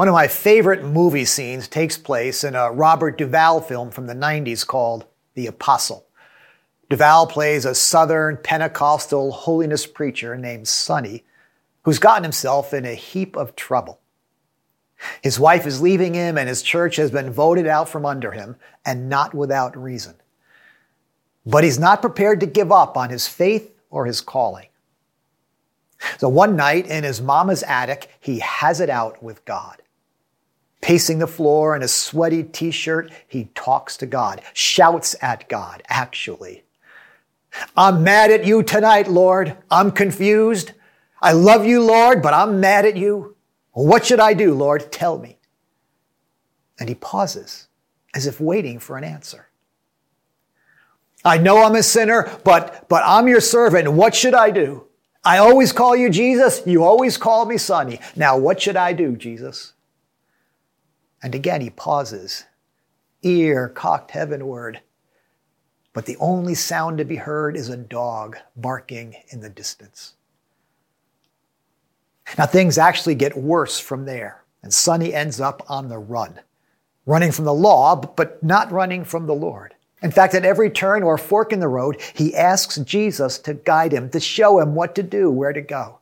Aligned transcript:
One 0.00 0.08
of 0.08 0.14
my 0.14 0.28
favorite 0.28 0.82
movie 0.82 1.26
scenes 1.26 1.68
takes 1.68 1.98
place 1.98 2.42
in 2.42 2.54
a 2.54 2.72
Robert 2.72 3.18
Duvall 3.18 3.60
film 3.60 3.90
from 3.90 4.06
the 4.06 4.14
90s 4.14 4.66
called 4.66 5.04
The 5.34 5.46
Apostle. 5.46 6.06
Duvall 6.88 7.26
plays 7.26 7.66
a 7.66 7.74
Southern 7.74 8.38
Pentecostal 8.38 9.30
holiness 9.30 9.86
preacher 9.86 10.38
named 10.38 10.68
Sonny 10.68 11.24
who's 11.82 11.98
gotten 11.98 12.22
himself 12.22 12.72
in 12.72 12.86
a 12.86 12.94
heap 12.94 13.36
of 13.36 13.54
trouble. 13.54 14.00
His 15.20 15.38
wife 15.38 15.66
is 15.66 15.82
leaving 15.82 16.14
him, 16.14 16.38
and 16.38 16.48
his 16.48 16.62
church 16.62 16.96
has 16.96 17.10
been 17.10 17.30
voted 17.30 17.66
out 17.66 17.86
from 17.86 18.06
under 18.06 18.32
him, 18.32 18.56
and 18.86 19.10
not 19.10 19.34
without 19.34 19.76
reason. 19.76 20.14
But 21.44 21.62
he's 21.62 21.78
not 21.78 22.00
prepared 22.00 22.40
to 22.40 22.46
give 22.46 22.72
up 22.72 22.96
on 22.96 23.10
his 23.10 23.28
faith 23.28 23.78
or 23.90 24.06
his 24.06 24.22
calling. 24.22 24.68
So 26.16 26.30
one 26.30 26.56
night 26.56 26.86
in 26.86 27.04
his 27.04 27.20
mama's 27.20 27.62
attic, 27.64 28.08
he 28.18 28.38
has 28.38 28.80
it 28.80 28.88
out 28.88 29.22
with 29.22 29.44
God. 29.44 29.82
Pacing 30.80 31.18
the 31.18 31.26
floor 31.26 31.76
in 31.76 31.82
a 31.82 31.88
sweaty 31.88 32.42
t 32.42 32.70
shirt, 32.70 33.12
he 33.28 33.50
talks 33.54 33.96
to 33.98 34.06
God, 34.06 34.40
shouts 34.54 35.14
at 35.20 35.48
God, 35.48 35.82
actually. 35.88 36.64
I'm 37.76 38.02
mad 38.02 38.30
at 38.30 38.44
you 38.44 38.62
tonight, 38.62 39.08
Lord. 39.08 39.56
I'm 39.70 39.90
confused. 39.90 40.72
I 41.20 41.32
love 41.32 41.66
you, 41.66 41.82
Lord, 41.82 42.22
but 42.22 42.32
I'm 42.32 42.60
mad 42.60 42.86
at 42.86 42.96
you. 42.96 43.36
What 43.72 44.06
should 44.06 44.20
I 44.20 44.34
do, 44.34 44.54
Lord? 44.54 44.90
Tell 44.90 45.18
me. 45.18 45.38
And 46.78 46.88
he 46.88 46.94
pauses 46.94 47.68
as 48.14 48.26
if 48.26 48.40
waiting 48.40 48.78
for 48.78 48.96
an 48.96 49.04
answer. 49.04 49.48
I 51.24 51.36
know 51.36 51.62
I'm 51.62 51.74
a 51.74 51.82
sinner, 51.82 52.30
but, 52.44 52.88
but 52.88 53.02
I'm 53.04 53.28
your 53.28 53.42
servant. 53.42 53.92
What 53.92 54.14
should 54.14 54.34
I 54.34 54.50
do? 54.50 54.86
I 55.22 55.36
always 55.36 55.72
call 55.72 55.94
you 55.94 56.08
Jesus. 56.08 56.62
You 56.64 56.82
always 56.82 57.18
call 57.18 57.44
me 57.44 57.58
Sonny. 57.58 58.00
Now, 58.16 58.38
what 58.38 58.62
should 58.62 58.76
I 58.76 58.94
do, 58.94 59.16
Jesus? 59.16 59.74
And 61.22 61.34
again, 61.34 61.60
he 61.60 61.70
pauses, 61.70 62.44
ear 63.22 63.68
cocked 63.68 64.12
heavenward. 64.12 64.80
But 65.92 66.06
the 66.06 66.16
only 66.18 66.54
sound 66.54 66.98
to 66.98 67.04
be 67.04 67.16
heard 67.16 67.56
is 67.56 67.68
a 67.68 67.76
dog 67.76 68.36
barking 68.56 69.16
in 69.28 69.40
the 69.40 69.50
distance. 69.50 70.14
Now, 72.38 72.46
things 72.46 72.78
actually 72.78 73.16
get 73.16 73.36
worse 73.36 73.80
from 73.80 74.04
there, 74.04 74.44
and 74.62 74.72
Sonny 74.72 75.12
ends 75.12 75.40
up 75.40 75.64
on 75.68 75.88
the 75.88 75.98
run, 75.98 76.40
running 77.04 77.32
from 77.32 77.44
the 77.44 77.52
law, 77.52 77.96
but 77.96 78.40
not 78.42 78.70
running 78.70 79.04
from 79.04 79.26
the 79.26 79.34
Lord. 79.34 79.74
In 80.00 80.12
fact, 80.12 80.34
at 80.34 80.44
every 80.44 80.70
turn 80.70 81.02
or 81.02 81.18
fork 81.18 81.52
in 81.52 81.60
the 81.60 81.68
road, 81.68 82.00
he 82.14 82.34
asks 82.34 82.76
Jesus 82.78 83.36
to 83.40 83.54
guide 83.54 83.92
him, 83.92 84.08
to 84.10 84.20
show 84.20 84.60
him 84.60 84.74
what 84.74 84.94
to 84.94 85.02
do, 85.02 85.30
where 85.30 85.52
to 85.52 85.60
go. 85.60 85.98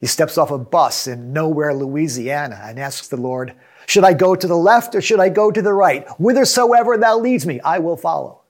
He 0.00 0.08
steps 0.08 0.36
off 0.36 0.50
a 0.50 0.58
bus 0.58 1.06
in 1.06 1.32
nowhere, 1.32 1.72
Louisiana, 1.72 2.60
and 2.64 2.80
asks 2.80 3.06
the 3.06 3.16
Lord, 3.16 3.54
Should 3.86 4.04
I 4.04 4.12
go 4.12 4.34
to 4.34 4.46
the 4.46 4.56
left 4.56 4.94
or 4.94 5.00
should 5.00 5.20
I 5.20 5.28
go 5.28 5.50
to 5.50 5.62
the 5.62 5.72
right? 5.72 6.06
Whithersoever 6.18 6.96
thou 6.96 7.18
leads 7.18 7.46
me, 7.46 7.60
I 7.60 7.78
will 7.78 7.96
follow. 7.96 8.42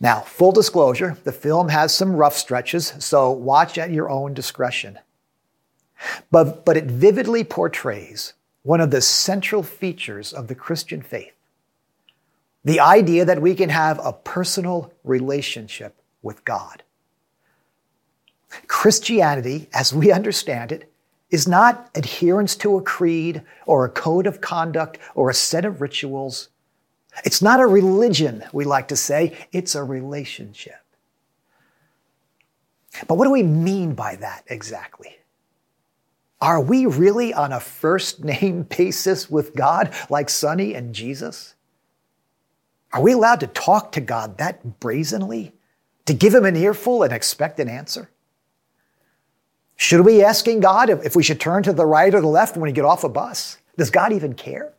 Now, 0.00 0.20
full 0.20 0.52
disclosure, 0.52 1.16
the 1.24 1.32
film 1.32 1.68
has 1.68 1.94
some 1.94 2.16
rough 2.16 2.36
stretches, 2.36 2.92
so 2.98 3.30
watch 3.30 3.78
at 3.78 3.90
your 3.90 4.10
own 4.10 4.34
discretion. 4.34 4.98
But, 6.30 6.64
but 6.64 6.76
it 6.76 6.84
vividly 6.84 7.44
portrays 7.44 8.34
one 8.62 8.80
of 8.80 8.90
the 8.90 9.00
central 9.00 9.62
features 9.62 10.32
of 10.32 10.48
the 10.48 10.54
Christian 10.54 11.00
faith 11.02 11.32
the 12.64 12.80
idea 12.80 13.26
that 13.26 13.42
we 13.42 13.54
can 13.54 13.68
have 13.68 14.00
a 14.02 14.12
personal 14.12 14.90
relationship 15.04 16.00
with 16.22 16.44
God. 16.46 16.82
Christianity, 18.66 19.68
as 19.74 19.92
we 19.92 20.10
understand 20.10 20.72
it, 20.72 20.90
is 21.34 21.48
not 21.48 21.90
adherence 21.96 22.54
to 22.54 22.76
a 22.76 22.82
creed 22.82 23.42
or 23.66 23.84
a 23.84 23.88
code 23.88 24.24
of 24.24 24.40
conduct 24.40 24.98
or 25.16 25.28
a 25.28 25.34
set 25.34 25.64
of 25.64 25.80
rituals. 25.80 26.48
It's 27.24 27.42
not 27.42 27.58
a 27.58 27.66
religion, 27.66 28.44
we 28.52 28.64
like 28.64 28.86
to 28.88 28.96
say, 28.96 29.36
it's 29.50 29.74
a 29.74 29.82
relationship. 29.82 30.80
But 33.08 33.16
what 33.16 33.24
do 33.24 33.32
we 33.32 33.42
mean 33.42 33.94
by 33.94 34.14
that 34.14 34.44
exactly? 34.46 35.18
Are 36.40 36.60
we 36.60 36.86
really 36.86 37.34
on 37.34 37.52
a 37.52 37.58
first 37.58 38.22
name 38.22 38.62
basis 38.78 39.28
with 39.28 39.56
God 39.56 39.92
like 40.08 40.30
Sonny 40.30 40.72
and 40.72 40.94
Jesus? 40.94 41.56
Are 42.92 43.02
we 43.02 43.10
allowed 43.10 43.40
to 43.40 43.48
talk 43.48 43.90
to 43.92 44.00
God 44.00 44.38
that 44.38 44.78
brazenly? 44.78 45.52
To 46.06 46.14
give 46.14 46.32
him 46.32 46.44
an 46.44 46.54
earful 46.54 47.02
and 47.02 47.12
expect 47.12 47.58
an 47.58 47.68
answer? 47.68 48.08
Should 49.76 50.04
we 50.04 50.14
be 50.14 50.22
asking 50.22 50.60
God 50.60 50.90
if 50.90 51.16
we 51.16 51.22
should 51.22 51.40
turn 51.40 51.62
to 51.64 51.72
the 51.72 51.86
right 51.86 52.14
or 52.14 52.20
the 52.20 52.26
left 52.26 52.56
when 52.56 52.62
we 52.62 52.72
get 52.72 52.84
off 52.84 53.04
a 53.04 53.08
bus? 53.08 53.58
Does 53.76 53.90
God 53.90 54.12
even 54.12 54.34
care? 54.34 54.72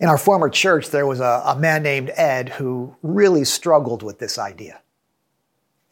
In 0.00 0.08
our 0.08 0.18
former 0.18 0.48
church, 0.48 0.90
there 0.90 1.06
was 1.06 1.20
a, 1.20 1.42
a 1.46 1.56
man 1.56 1.82
named 1.82 2.10
Ed 2.16 2.48
who 2.48 2.96
really 3.02 3.44
struggled 3.44 4.02
with 4.02 4.18
this 4.18 4.38
idea. 4.38 4.80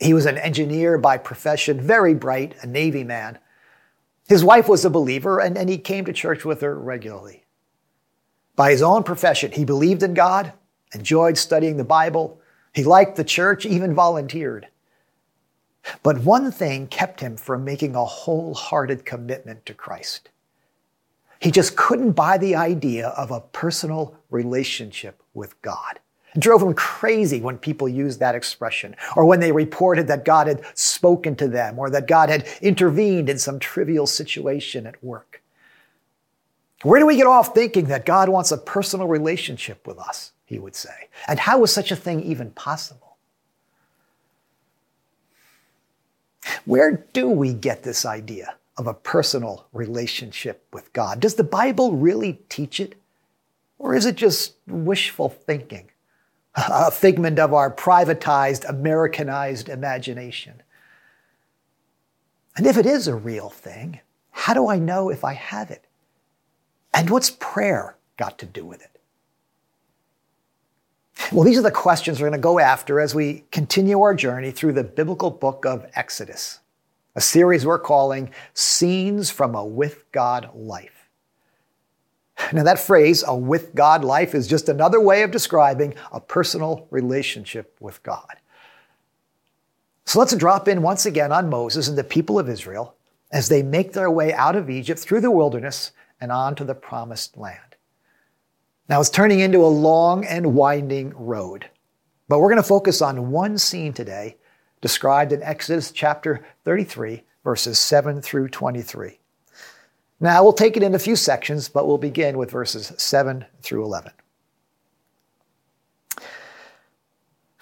He 0.00 0.14
was 0.14 0.26
an 0.26 0.38
engineer 0.38 0.96
by 0.96 1.18
profession, 1.18 1.80
very 1.80 2.14
bright, 2.14 2.54
a 2.62 2.66
Navy 2.66 3.04
man. 3.04 3.38
His 4.28 4.44
wife 4.44 4.68
was 4.68 4.84
a 4.84 4.90
believer, 4.90 5.40
and, 5.40 5.58
and 5.58 5.68
he 5.68 5.78
came 5.78 6.04
to 6.04 6.12
church 6.12 6.44
with 6.44 6.60
her 6.62 6.78
regularly. 6.78 7.44
By 8.56 8.70
his 8.70 8.82
own 8.82 9.02
profession, 9.02 9.52
he 9.52 9.64
believed 9.64 10.02
in 10.02 10.14
God, 10.14 10.52
enjoyed 10.94 11.36
studying 11.36 11.76
the 11.76 11.84
Bible, 11.84 12.40
he 12.72 12.84
liked 12.84 13.16
the 13.16 13.24
church, 13.24 13.66
even 13.66 13.94
volunteered. 13.94 14.68
But 16.02 16.20
one 16.20 16.50
thing 16.50 16.86
kept 16.88 17.20
him 17.20 17.36
from 17.36 17.64
making 17.64 17.94
a 17.94 18.04
wholehearted 18.04 19.04
commitment 19.04 19.64
to 19.66 19.74
Christ. 19.74 20.30
He 21.40 21.50
just 21.50 21.76
couldn't 21.76 22.12
buy 22.12 22.36
the 22.36 22.56
idea 22.56 23.08
of 23.08 23.30
a 23.30 23.40
personal 23.40 24.16
relationship 24.30 25.22
with 25.34 25.60
God. 25.62 26.00
It 26.34 26.40
drove 26.40 26.62
him 26.62 26.74
crazy 26.74 27.40
when 27.40 27.58
people 27.58 27.88
used 27.88 28.20
that 28.20 28.34
expression, 28.34 28.96
or 29.16 29.24
when 29.24 29.40
they 29.40 29.52
reported 29.52 30.08
that 30.08 30.24
God 30.24 30.46
had 30.46 30.62
spoken 30.74 31.36
to 31.36 31.48
them, 31.48 31.78
or 31.78 31.90
that 31.90 32.06
God 32.06 32.28
had 32.28 32.46
intervened 32.60 33.28
in 33.28 33.38
some 33.38 33.58
trivial 33.58 34.06
situation 34.06 34.86
at 34.86 35.02
work. 35.02 35.42
Where 36.82 37.00
do 37.00 37.06
we 37.06 37.16
get 37.16 37.26
off 37.26 37.54
thinking 37.54 37.86
that 37.86 38.04
God 38.04 38.28
wants 38.28 38.52
a 38.52 38.58
personal 38.58 39.08
relationship 39.08 39.86
with 39.86 39.98
us, 39.98 40.32
he 40.44 40.58
would 40.58 40.76
say? 40.76 41.08
And 41.26 41.38
how 41.38 41.62
is 41.64 41.72
such 41.72 41.90
a 41.90 41.96
thing 41.96 42.22
even 42.22 42.50
possible? 42.50 43.07
Where 46.64 47.04
do 47.12 47.28
we 47.28 47.54
get 47.54 47.82
this 47.82 48.04
idea? 48.04 48.54
of 48.78 48.86
a 48.86 48.94
personal 48.94 49.66
relationship 49.72 50.64
with 50.72 50.92
God. 50.92 51.18
Does 51.18 51.34
the 51.34 51.44
Bible 51.44 51.96
really 51.96 52.40
teach 52.48 52.78
it? 52.78 52.94
Or 53.78 53.94
is 53.94 54.06
it 54.06 54.14
just 54.14 54.54
wishful 54.66 55.28
thinking? 55.28 55.90
A 56.54 56.90
figment 56.90 57.38
of 57.38 57.52
our 57.52 57.72
privatized, 57.72 58.68
Americanized 58.68 59.68
imagination? 59.68 60.62
And 62.56 62.66
if 62.66 62.76
it 62.76 62.86
is 62.86 63.06
a 63.06 63.14
real 63.14 63.50
thing, 63.50 64.00
how 64.30 64.54
do 64.54 64.68
I 64.68 64.78
know 64.78 65.10
if 65.10 65.24
I 65.24 65.34
have 65.34 65.70
it? 65.70 65.84
And 66.94 67.10
what's 67.10 67.30
prayer 67.30 67.96
got 68.16 68.38
to 68.38 68.46
do 68.46 68.64
with 68.64 68.80
it? 68.80 68.97
Well, 71.32 71.44
these 71.44 71.58
are 71.58 71.62
the 71.62 71.70
questions 71.70 72.20
we're 72.20 72.28
going 72.28 72.40
to 72.40 72.42
go 72.42 72.58
after 72.58 73.00
as 73.00 73.14
we 73.14 73.44
continue 73.50 74.00
our 74.00 74.14
journey 74.14 74.50
through 74.50 74.72
the 74.72 74.84
biblical 74.84 75.30
book 75.30 75.66
of 75.66 75.86
Exodus 75.94 76.60
a 77.14 77.20
series 77.20 77.66
we're 77.66 77.80
calling 77.80 78.30
Scenes 78.54 79.28
from 79.28 79.56
a 79.56 79.64
With 79.64 80.04
God 80.12 80.50
Life. 80.54 81.08
Now, 82.52 82.62
that 82.62 82.78
phrase, 82.78 83.24
a 83.26 83.34
with 83.34 83.74
God 83.74 84.04
life, 84.04 84.36
is 84.36 84.46
just 84.46 84.68
another 84.68 85.00
way 85.00 85.22
of 85.22 85.32
describing 85.32 85.94
a 86.12 86.20
personal 86.20 86.86
relationship 86.90 87.76
with 87.80 88.00
God. 88.04 88.36
So 90.04 90.20
let's 90.20 90.36
drop 90.36 90.68
in 90.68 90.80
once 90.80 91.04
again 91.04 91.32
on 91.32 91.50
Moses 91.50 91.88
and 91.88 91.98
the 91.98 92.04
people 92.04 92.38
of 92.38 92.48
Israel 92.48 92.94
as 93.32 93.48
they 93.48 93.64
make 93.64 93.92
their 93.92 94.10
way 94.10 94.32
out 94.32 94.54
of 94.54 94.70
Egypt 94.70 95.00
through 95.00 95.20
the 95.20 95.32
wilderness 95.32 95.90
and 96.20 96.30
on 96.30 96.54
to 96.54 96.64
the 96.64 96.74
promised 96.74 97.36
land. 97.36 97.67
Now, 98.88 99.00
it's 99.00 99.10
turning 99.10 99.40
into 99.40 99.58
a 99.58 99.68
long 99.68 100.24
and 100.24 100.54
winding 100.54 101.12
road, 101.14 101.68
but 102.26 102.40
we're 102.40 102.48
going 102.48 102.62
to 102.62 102.66
focus 102.66 103.02
on 103.02 103.30
one 103.30 103.58
scene 103.58 103.92
today 103.92 104.36
described 104.80 105.32
in 105.32 105.42
Exodus 105.42 105.90
chapter 105.90 106.44
33, 106.64 107.22
verses 107.44 107.78
7 107.78 108.22
through 108.22 108.48
23. 108.48 109.18
Now, 110.20 110.42
we'll 110.42 110.54
take 110.54 110.76
it 110.76 110.82
in 110.82 110.94
a 110.94 110.98
few 110.98 111.16
sections, 111.16 111.68
but 111.68 111.86
we'll 111.86 111.98
begin 111.98 112.38
with 112.38 112.50
verses 112.50 112.92
7 112.96 113.44
through 113.60 113.84
11. 113.84 114.12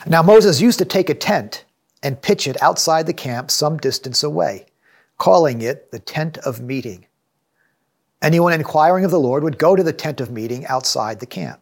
Now, 0.06 0.23
Moses 0.23 0.61
used 0.61 0.78
to 0.78 0.84
take 0.84 1.11
a 1.11 1.14
tent 1.14 1.64
and 2.05 2.23
pitch 2.23 2.46
it 2.46 2.62
outside 2.62 3.06
the 3.06 3.12
camp 3.12 3.50
some 3.50 3.78
distance 3.78 4.23
away, 4.23 4.67
calling 5.19 5.61
it 5.61 5.90
the 5.90 5.99
tent 5.99 6.38
of 6.38 6.61
meeting. 6.61 7.06
Anyone 8.23 8.53
inquiring 8.53 9.05
of 9.05 9.11
the 9.11 9.21
Lord 9.21 9.43
would 9.45 9.59
go 9.59 9.77
to 9.77 9.83
the 9.83 9.93
tent 9.93 10.21
of 10.21 10.31
meeting 10.31 10.67
outside 10.67 11.21
the 11.21 11.27
camp. 11.27 11.61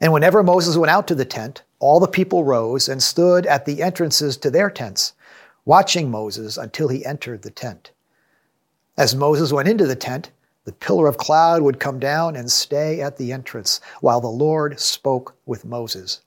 And 0.00 0.12
whenever 0.12 0.42
Moses 0.42 0.76
went 0.76 0.90
out 0.90 1.06
to 1.08 1.14
the 1.14 1.24
tent, 1.24 1.62
all 1.78 2.00
the 2.00 2.08
people 2.08 2.44
rose 2.44 2.88
and 2.88 3.02
stood 3.02 3.46
at 3.46 3.64
the 3.64 3.82
entrances 3.82 4.36
to 4.38 4.50
their 4.50 4.70
tents, 4.70 5.12
watching 5.64 6.10
Moses 6.10 6.56
until 6.56 6.88
he 6.88 7.06
entered 7.06 7.42
the 7.42 7.50
tent. 7.50 7.92
As 8.96 9.14
Moses 9.14 9.52
went 9.52 9.68
into 9.68 9.86
the 9.86 9.96
tent, 9.96 10.30
the 10.64 10.72
pillar 10.72 11.08
of 11.08 11.16
cloud 11.16 11.62
would 11.62 11.80
come 11.80 11.98
down 11.98 12.36
and 12.36 12.50
stay 12.50 13.00
at 13.00 13.16
the 13.16 13.32
entrance 13.32 13.80
while 14.00 14.20
the 14.20 14.28
Lord 14.28 14.78
spoke 14.78 15.36
with 15.46 15.64
Moses. 15.64 16.20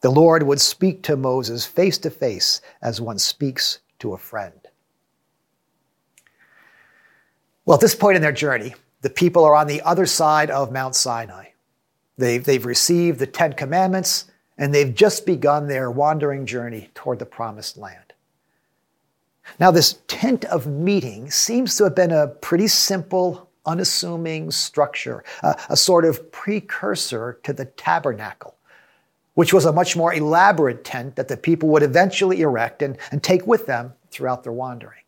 The 0.00 0.10
Lord 0.10 0.42
would 0.42 0.60
speak 0.60 1.02
to 1.04 1.16
Moses 1.16 1.64
face 1.64 1.98
to 1.98 2.10
face 2.10 2.60
as 2.82 3.00
one 3.00 3.18
speaks 3.18 3.78
to 4.00 4.12
a 4.12 4.18
friend. 4.18 4.65
Well, 7.66 7.74
at 7.74 7.80
this 7.80 7.96
point 7.96 8.16
in 8.16 8.22
their 8.22 8.32
journey, 8.32 8.74
the 9.02 9.10
people 9.10 9.44
are 9.44 9.54
on 9.54 9.66
the 9.66 9.82
other 9.82 10.06
side 10.06 10.50
of 10.50 10.72
Mount 10.72 10.94
Sinai. 10.94 11.48
They've, 12.16 12.42
they've 12.42 12.64
received 12.64 13.18
the 13.18 13.26
Ten 13.26 13.52
Commandments 13.52 14.30
and 14.56 14.72
they've 14.72 14.94
just 14.94 15.26
begun 15.26 15.68
their 15.68 15.90
wandering 15.90 16.46
journey 16.46 16.90
toward 16.94 17.18
the 17.18 17.26
promised 17.26 17.76
land. 17.76 18.14
Now, 19.60 19.70
this 19.70 19.98
tent 20.08 20.44
of 20.46 20.66
meeting 20.66 21.30
seems 21.30 21.76
to 21.76 21.84
have 21.84 21.94
been 21.94 22.12
a 22.12 22.28
pretty 22.28 22.68
simple, 22.68 23.50
unassuming 23.66 24.50
structure, 24.50 25.24
a, 25.42 25.56
a 25.68 25.76
sort 25.76 26.04
of 26.04 26.32
precursor 26.32 27.38
to 27.42 27.52
the 27.52 27.66
tabernacle 27.66 28.56
which 29.36 29.52
was 29.52 29.66
a 29.66 29.72
much 29.72 29.96
more 29.96 30.14
elaborate 30.14 30.82
tent 30.82 31.14
that 31.14 31.28
the 31.28 31.36
people 31.36 31.68
would 31.68 31.82
eventually 31.82 32.40
erect 32.40 32.80
and, 32.80 32.96
and 33.12 33.22
take 33.22 33.46
with 33.46 33.66
them 33.66 33.92
throughout 34.10 34.42
their 34.42 34.52
wandering. 34.52 35.02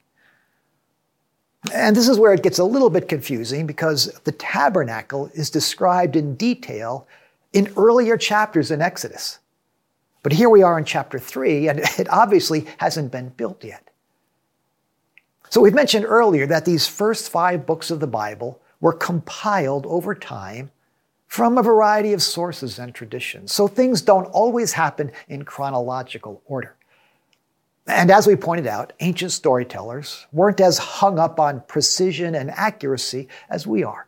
And 1.72 1.96
this 1.96 2.08
is 2.08 2.18
where 2.18 2.32
it 2.32 2.42
gets 2.42 2.58
a 2.58 2.64
little 2.64 2.90
bit 2.90 3.08
confusing 3.08 3.66
because 3.66 4.06
the 4.24 4.32
tabernacle 4.32 5.30
is 5.34 5.50
described 5.50 6.16
in 6.16 6.36
detail 6.36 7.06
in 7.52 7.72
earlier 7.76 8.16
chapters 8.16 8.70
in 8.70 8.80
Exodus. 8.80 9.38
But 10.22 10.32
here 10.32 10.50
we 10.50 10.62
are 10.62 10.78
in 10.78 10.84
chapter 10.84 11.18
3, 11.18 11.68
and 11.68 11.78
it 11.98 12.08
obviously 12.10 12.66
hasn't 12.78 13.12
been 13.12 13.30
built 13.30 13.64
yet. 13.64 13.90
So 15.50 15.60
we've 15.60 15.74
mentioned 15.74 16.04
earlier 16.04 16.46
that 16.46 16.64
these 16.64 16.86
first 16.86 17.30
five 17.30 17.66
books 17.66 17.90
of 17.90 18.00
the 18.00 18.06
Bible 18.06 18.60
were 18.80 18.92
compiled 18.92 19.86
over 19.86 20.14
time 20.14 20.70
from 21.26 21.58
a 21.58 21.62
variety 21.62 22.12
of 22.12 22.22
sources 22.22 22.78
and 22.78 22.94
traditions. 22.94 23.52
So 23.52 23.66
things 23.66 24.02
don't 24.02 24.26
always 24.26 24.72
happen 24.72 25.10
in 25.28 25.44
chronological 25.44 26.42
order. 26.46 26.74
And 27.88 28.10
as 28.10 28.26
we 28.26 28.36
pointed 28.36 28.66
out, 28.66 28.92
ancient 29.00 29.32
storytellers 29.32 30.26
weren't 30.30 30.60
as 30.60 30.76
hung 30.76 31.18
up 31.18 31.40
on 31.40 31.62
precision 31.62 32.34
and 32.34 32.50
accuracy 32.50 33.28
as 33.48 33.66
we 33.66 33.82
are, 33.82 34.06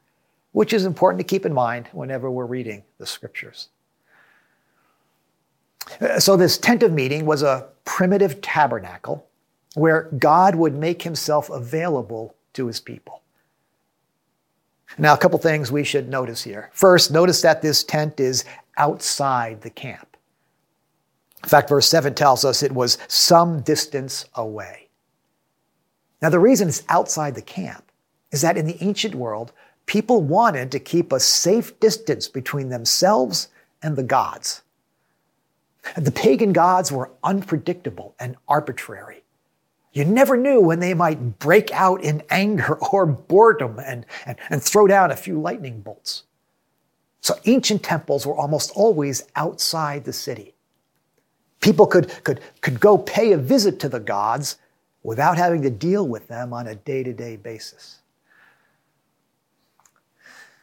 which 0.53 0.75
is 0.75 0.85
important 0.85 1.19
to 1.19 1.25
keep 1.25 1.47
in 1.47 1.55
mind 1.55 1.89
whenever 1.93 2.31
we're 2.31 2.45
reading 2.45 2.85
the 2.99 3.07
scriptures. 3.07 3.71
Uh, 5.99 6.21
so, 6.21 6.37
this 6.37 6.59
tent 6.59 6.83
of 6.83 6.93
meeting 6.93 7.25
was 7.25 7.43
a 7.43 7.69
primitive 7.87 8.43
tabernacle 8.43 9.27
where 9.75 10.11
God 10.19 10.57
would 10.57 10.75
make 10.75 11.03
himself 11.03 11.49
available 11.49 12.35
to 12.53 12.67
his 12.67 12.81
people. 12.81 13.23
Now, 14.99 15.15
a 15.15 15.19
couple 15.19 15.39
things 15.39 15.73
we 15.73 15.85
should 15.85 16.09
notice 16.09 16.43
here. 16.43 16.71
First, 16.75 17.11
notice 17.11 17.41
that 17.43 17.63
this 17.63 17.83
tent 17.83 18.21
is 18.21 18.45
outside 18.77 19.63
the 19.63 19.71
camp. 19.71 20.10
In 21.43 21.49
fact, 21.49 21.69
verse 21.69 21.89
7 21.89 22.15
tells 22.15 22.45
us 22.45 22.63
it 22.63 22.73
was 22.73 22.99
some 23.09 23.61
distance 23.63 24.27
away. 24.35 24.89
Now, 26.21 26.29
the 26.29 26.39
reason 26.39 26.69
it's 26.69 26.83
outside 26.89 27.35
the 27.35 27.43
camp 27.43 27.91
is 28.31 28.43
that 28.43 28.59
in 28.59 28.67
the 28.67 28.83
ancient 28.83 29.15
world, 29.15 29.53
people 29.87 30.23
wanted 30.23 30.71
to 30.71 30.79
keep 30.79 31.13
a 31.13 31.21
safe 31.21 31.79
distance 31.81 32.29
between 32.29 32.69
themselves 32.69 33.49
and 33.83 33.97
the 33.97 34.03
gods. 34.03 34.63
The 35.97 36.13
pagan 36.13 36.53
gods 36.53 36.93
were 36.93 37.11
unpredictable 37.25 38.15
and 38.21 38.37
arbitrary. 38.47 39.23
You 39.93 40.05
never 40.05 40.37
knew 40.37 40.61
when 40.61 40.79
they 40.79 40.95
might 40.95 41.39
break 41.39 41.73
out 41.73 42.05
in 42.05 42.23
anger 42.31 42.75
or 42.93 43.07
boredom 43.07 43.81
and, 43.81 44.07
and, 44.27 44.39
and 44.51 44.63
throw 44.63 44.87
down 44.87 45.11
a 45.11 45.17
few 45.17 45.41
lightning 45.41 45.81
bolts. 45.81 46.25
So 47.23 47.35
ancient 47.47 47.83
temples 47.83 48.27
were 48.27 48.37
almost 48.37 48.73
always 48.75 49.25
outside 49.37 50.05
the 50.05 50.13
city. 50.13 50.55
People 51.61 51.87
could, 51.87 52.11
could, 52.25 52.41
could 52.61 52.81
go 52.81 52.99
pay 52.99 53.33
a 53.33 53.39
visit 53.39 53.79
to 53.81 53.89
the 53.89 54.01
gods 54.01 54.57
without 55.03 55.37
having 55.37 55.63
to 55.63 55.71
deal 55.71 56.07
with 56.07 56.29
them 56.29 56.53
on 56.53 56.67
a 56.67 56.75
day 56.75 57.03
to 57.03 57.13
day 57.13 57.37
basis. 57.37 57.99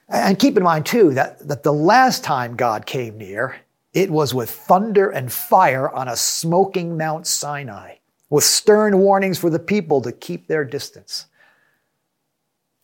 And 0.09 0.39
keep 0.39 0.55
in 0.57 0.63
mind, 0.63 0.85
too, 0.85 1.13
that, 1.15 1.45
that 1.47 1.63
the 1.63 1.73
last 1.73 2.23
time 2.23 2.55
God 2.55 2.85
came 2.85 3.17
near, 3.17 3.57
it 3.93 4.09
was 4.09 4.33
with 4.33 4.49
thunder 4.49 5.09
and 5.09 5.31
fire 5.31 5.89
on 5.89 6.07
a 6.07 6.15
smoking 6.15 6.97
Mount 6.97 7.27
Sinai 7.27 7.95
with 8.29 8.43
stern 8.43 8.99
warnings 8.99 9.37
for 9.37 9.49
the 9.49 9.59
people 9.59 10.01
to 10.01 10.11
keep 10.11 10.47
their 10.47 10.63
distance. 10.63 11.25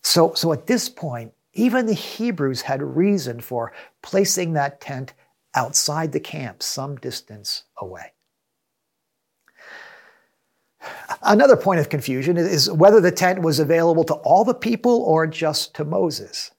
So, 0.03 0.33
so 0.33 0.51
at 0.51 0.67
this 0.67 0.89
point, 0.89 1.33
even 1.53 1.85
the 1.85 1.93
Hebrews 1.93 2.61
had 2.61 2.81
reason 2.81 3.39
for 3.39 3.73
placing 4.01 4.53
that 4.53 4.81
tent 4.81 5.13
outside 5.55 6.11
the 6.11 6.19
camp 6.19 6.63
some 6.63 6.95
distance 6.97 7.63
away. 7.77 8.13
Another 11.21 11.55
point 11.55 11.79
of 11.79 11.89
confusion 11.89 12.37
is 12.37 12.69
whether 12.71 12.99
the 12.99 13.11
tent 13.11 13.41
was 13.41 13.59
available 13.59 14.03
to 14.05 14.15
all 14.15 14.43
the 14.43 14.53
people 14.53 15.01
or 15.03 15.25
just 15.27 15.73
to 15.75 15.85
Moses. 15.85 16.51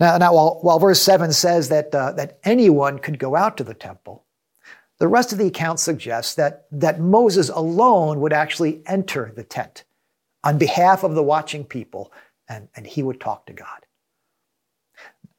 Now, 0.00 0.16
now 0.16 0.34
while, 0.34 0.58
while 0.62 0.78
verse 0.78 1.00
7 1.02 1.32
says 1.32 1.68
that, 1.68 1.94
uh, 1.94 2.12
that 2.12 2.38
anyone 2.44 2.98
could 2.98 3.18
go 3.18 3.36
out 3.36 3.56
to 3.58 3.64
the 3.64 3.74
temple, 3.74 4.24
the 4.98 5.08
rest 5.08 5.32
of 5.32 5.38
the 5.38 5.46
account 5.46 5.80
suggests 5.80 6.34
that, 6.36 6.66
that 6.70 7.00
Moses 7.00 7.48
alone 7.48 8.20
would 8.20 8.32
actually 8.32 8.82
enter 8.86 9.32
the 9.34 9.44
tent 9.44 9.84
on 10.42 10.58
behalf 10.58 11.02
of 11.04 11.14
the 11.14 11.22
watching 11.22 11.64
people, 11.64 12.12
and, 12.48 12.68
and 12.76 12.86
he 12.86 13.02
would 13.02 13.20
talk 13.20 13.46
to 13.46 13.52
God. 13.52 13.86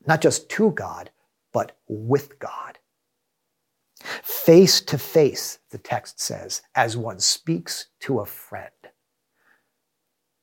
Not 0.06 0.21
just 0.21 0.50
to 0.50 0.71
God, 0.71 1.09
but 1.56 1.72
with 1.88 2.38
God. 2.38 2.78
Face 4.22 4.81
to 4.81 4.98
face, 4.98 5.60
the 5.72 5.78
text 5.78 6.19
says, 6.19 6.62
as 6.75 6.98
one 6.98 7.18
speaks 7.18 7.88
to 8.02 8.19
a 8.19 8.25
friend. 8.25 8.69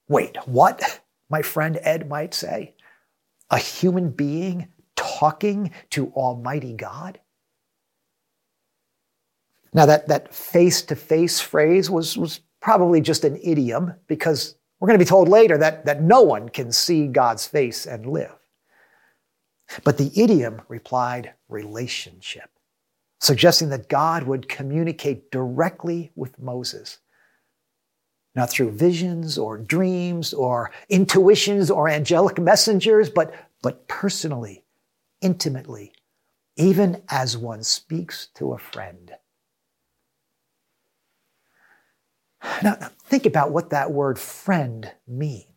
Wait, 0.09 0.39
what? 0.47 1.03
My 1.29 1.43
friend 1.43 1.79
Ed 1.83 2.09
might 2.09 2.33
say. 2.33 2.77
A 3.51 3.59
human 3.59 4.09
being 4.09 4.69
talking 4.97 5.73
to 5.91 6.11
Almighty 6.13 6.73
God? 6.73 7.21
Now, 9.75 9.85
that, 9.85 10.09
that 10.09 10.35
face-to-face 10.35 11.41
phrase 11.41 11.91
was, 11.91 12.17
was 12.17 12.41
probably 12.63 13.03
just 13.03 13.25
an 13.25 13.39
idiom 13.43 13.93
because 14.07 14.55
we're 14.81 14.89
going 14.89 14.99
to 14.99 15.05
be 15.05 15.09
told 15.09 15.29
later 15.29 15.59
that, 15.59 15.85
that 15.85 16.03
no 16.03 16.23
one 16.23 16.49
can 16.49 16.73
see 16.73 17.07
God's 17.07 17.47
face 17.47 17.85
and 17.85 18.07
live. 18.07 18.33
But 19.85 19.99
the 19.99 20.11
idiom 20.15 20.63
replied 20.69 21.35
relationship, 21.49 22.51
suggesting 23.21 23.69
that 23.71 23.89
God 23.89 24.25
would 24.25 24.49
communicate 24.49 25.31
directly 25.31 26.11
with 26.15 26.39
Moses. 26.39 26.99
Not 28.35 28.51
through 28.51 28.73
visions 28.73 29.37
or 29.37 29.59
dreams 29.59 30.33
or 30.33 30.71
intuitions 30.89 31.71
or 31.71 31.89
angelic 31.89 32.39
messengers, 32.39 33.11
but, 33.11 33.35
but 33.63 33.87
personally, 33.89 34.65
intimately, 35.21 35.93
even 36.57 37.03
as 37.09 37.37
one 37.37 37.63
speaks 37.63 38.29
to 38.35 38.53
a 38.53 38.59
friend. 38.59 39.13
Now, 42.63 42.91
think 43.05 43.27
about 43.27 43.53
what 43.53 43.71
that 43.71 43.93
word 43.93 44.19
friend 44.19 44.91
means. 45.07 45.52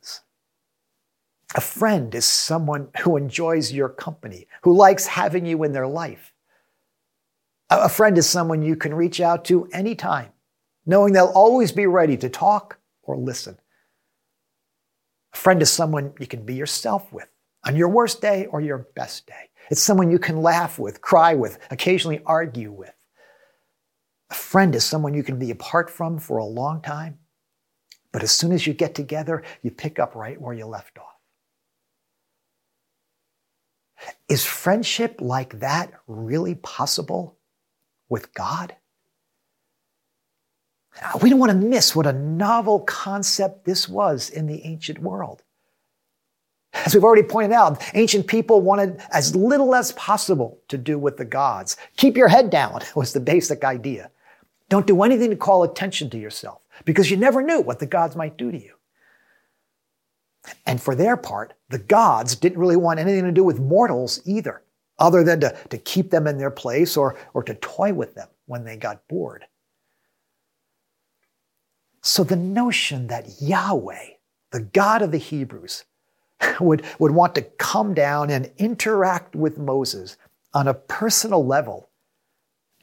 A 1.56 1.62
friend 1.62 2.14
is 2.14 2.26
someone 2.26 2.90
who 3.00 3.16
enjoys 3.16 3.72
your 3.72 3.88
company, 3.88 4.46
who 4.64 4.76
likes 4.76 5.08
having 5.08 5.46
you 5.46 5.64
in 5.64 5.72
their 5.72 5.88
life. 5.88 6.34
A 7.70 7.88
friend 7.88 8.18
is 8.18 8.28
someone 8.28 8.62
you 8.62 8.76
can 8.76 8.94
reach 8.94 9.22
out 9.22 9.46
to 9.46 9.66
anytime, 9.68 10.32
knowing 10.86 11.14
they'll 11.14 11.28
always 11.28 11.72
be 11.72 11.88
ready 11.88 12.18
to 12.18 12.28
talk 12.28 12.78
or 13.04 13.16
listen. 13.16 13.58
A 15.34 15.38
friend 15.38 15.62
is 15.62 15.72
someone 15.72 16.14
you 16.20 16.28
can 16.28 16.46
be 16.46 16.56
yourself 16.56 17.12
with 17.14 17.30
on 17.64 17.78
your 17.78 17.88
worst 17.88 18.22
day 18.22 18.48
or 18.48 18.60
your 18.60 18.90
best 18.94 19.26
day. 19.26 19.50
It's 19.72 19.82
someone 19.82 20.12
you 20.12 20.20
can 20.20 20.42
laugh 20.42 20.78
with, 20.78 21.02
cry 21.02 21.36
with, 21.36 21.58
occasionally 21.72 22.22
argue 22.26 22.72
with. 22.72 22.94
A 24.30 24.36
friend 24.36 24.76
is 24.76 24.84
someone 24.84 25.14
you 25.14 25.24
can 25.24 25.40
be 25.40 25.52
apart 25.52 25.90
from 25.90 26.20
for 26.20 26.38
a 26.38 26.46
long 26.46 26.82
time, 26.82 27.18
but 28.12 28.24
as 28.24 28.34
soon 28.34 28.52
as 28.52 28.68
you 28.68 28.74
get 28.74 28.94
together, 28.94 29.42
you 29.64 29.72
pick 29.72 30.00
up 30.00 30.16
right 30.16 30.40
where 30.40 30.54
you 30.54 30.66
left 30.66 30.98
off. 30.98 31.15
Is 34.28 34.46
friendship 34.46 35.22
like 35.22 35.60
that 35.60 35.92
really 36.08 36.56
possible 36.56 37.38
with 38.10 38.34
God? 38.34 38.76
Ah, 41.02 41.20
we 41.22 41.30
don't 41.30 41.40
want 41.40 41.52
to 41.52 41.58
miss 41.58 41.96
what 41.96 42.08
a 42.08 42.14
novel 42.14 42.80
concept 42.82 43.66
this 43.66 43.88
was 43.88 44.30
in 44.30 44.48
the 44.48 44.64
ancient 44.66 45.00
world. 45.00 45.44
As 46.74 46.94
we've 46.94 47.04
already 47.04 47.24
pointed 47.24 47.54
out, 47.54 47.82
ancient 47.94 48.28
people 48.28 48.62
wanted 48.62 49.02
as 49.12 49.36
little 49.36 49.76
as 49.76 49.92
possible 49.94 50.60
to 50.68 50.78
do 50.78 50.98
with 50.98 51.18
the 51.18 51.26
gods. 51.26 51.78
Keep 51.98 52.18
your 52.18 52.28
head 52.28 52.50
down 52.50 52.82
was 52.96 53.14
the 53.14 53.20
basic 53.20 53.64
idea. 53.64 54.12
Don't 54.70 54.88
do 54.88 55.04
anything 55.04 55.30
to 55.30 55.36
call 55.36 55.64
attention 55.64 56.10
to 56.10 56.18
yourself 56.18 56.62
because 56.84 57.12
you 57.12 57.18
never 57.18 57.42
knew 57.42 57.62
what 57.62 57.80
the 57.80 57.86
gods 57.86 58.16
might 58.16 58.38
do 58.38 58.52
to 58.52 58.62
you. 58.62 58.75
And 60.66 60.82
for 60.82 60.96
their 60.96 61.18
part, 61.18 61.54
the 61.70 61.80
gods 61.80 62.36
didn't 62.36 62.60
really 62.60 62.76
want 62.76 63.00
anything 63.00 63.26
to 63.26 63.32
do 63.32 63.44
with 63.44 63.60
mortals 63.60 64.22
either, 64.26 64.62
other 65.00 65.24
than 65.24 65.40
to, 65.42 65.56
to 65.70 65.78
keep 65.78 66.10
them 66.10 66.28
in 66.28 66.38
their 66.38 66.52
place 66.52 66.98
or, 66.98 67.18
or 67.34 67.44
to 67.44 67.54
toy 67.56 67.94
with 67.94 68.16
them 68.16 68.28
when 68.46 68.64
they 68.64 68.78
got 68.78 69.08
bored. 69.08 69.46
So 72.02 72.24
the 72.24 72.36
notion 72.36 73.08
that 73.08 73.42
Yahweh, 73.42 74.10
the 74.52 74.62
God 74.62 75.02
of 75.02 75.12
the 75.12 75.18
Hebrews, 75.18 75.86
would, 76.60 76.86
would 77.00 77.12
want 77.12 77.36
to 77.36 77.42
come 77.42 77.94
down 77.94 78.30
and 78.30 78.52
interact 78.58 79.36
with 79.36 79.58
Moses 79.58 80.18
on 80.54 80.68
a 80.68 80.74
personal 80.74 81.46
level, 81.46 81.90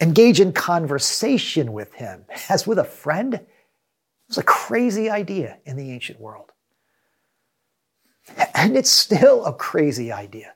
engage 0.01 0.41
in 0.41 0.53
conversation 0.53 1.73
with 1.73 1.95
him 1.95 2.25
as 2.49 2.67
with 2.67 2.79
a 2.79 2.85
friend, 2.85 3.41
was 4.29 4.39
a 4.39 4.43
crazy 4.43 5.11
idea 5.11 5.59
in 5.65 5.77
the 5.77 5.91
ancient 5.91 6.21
world. 6.21 6.53
And 8.55 8.77
it's 8.77 8.91
still 8.91 9.45
a 9.45 9.53
crazy 9.53 10.13
idea. 10.13 10.55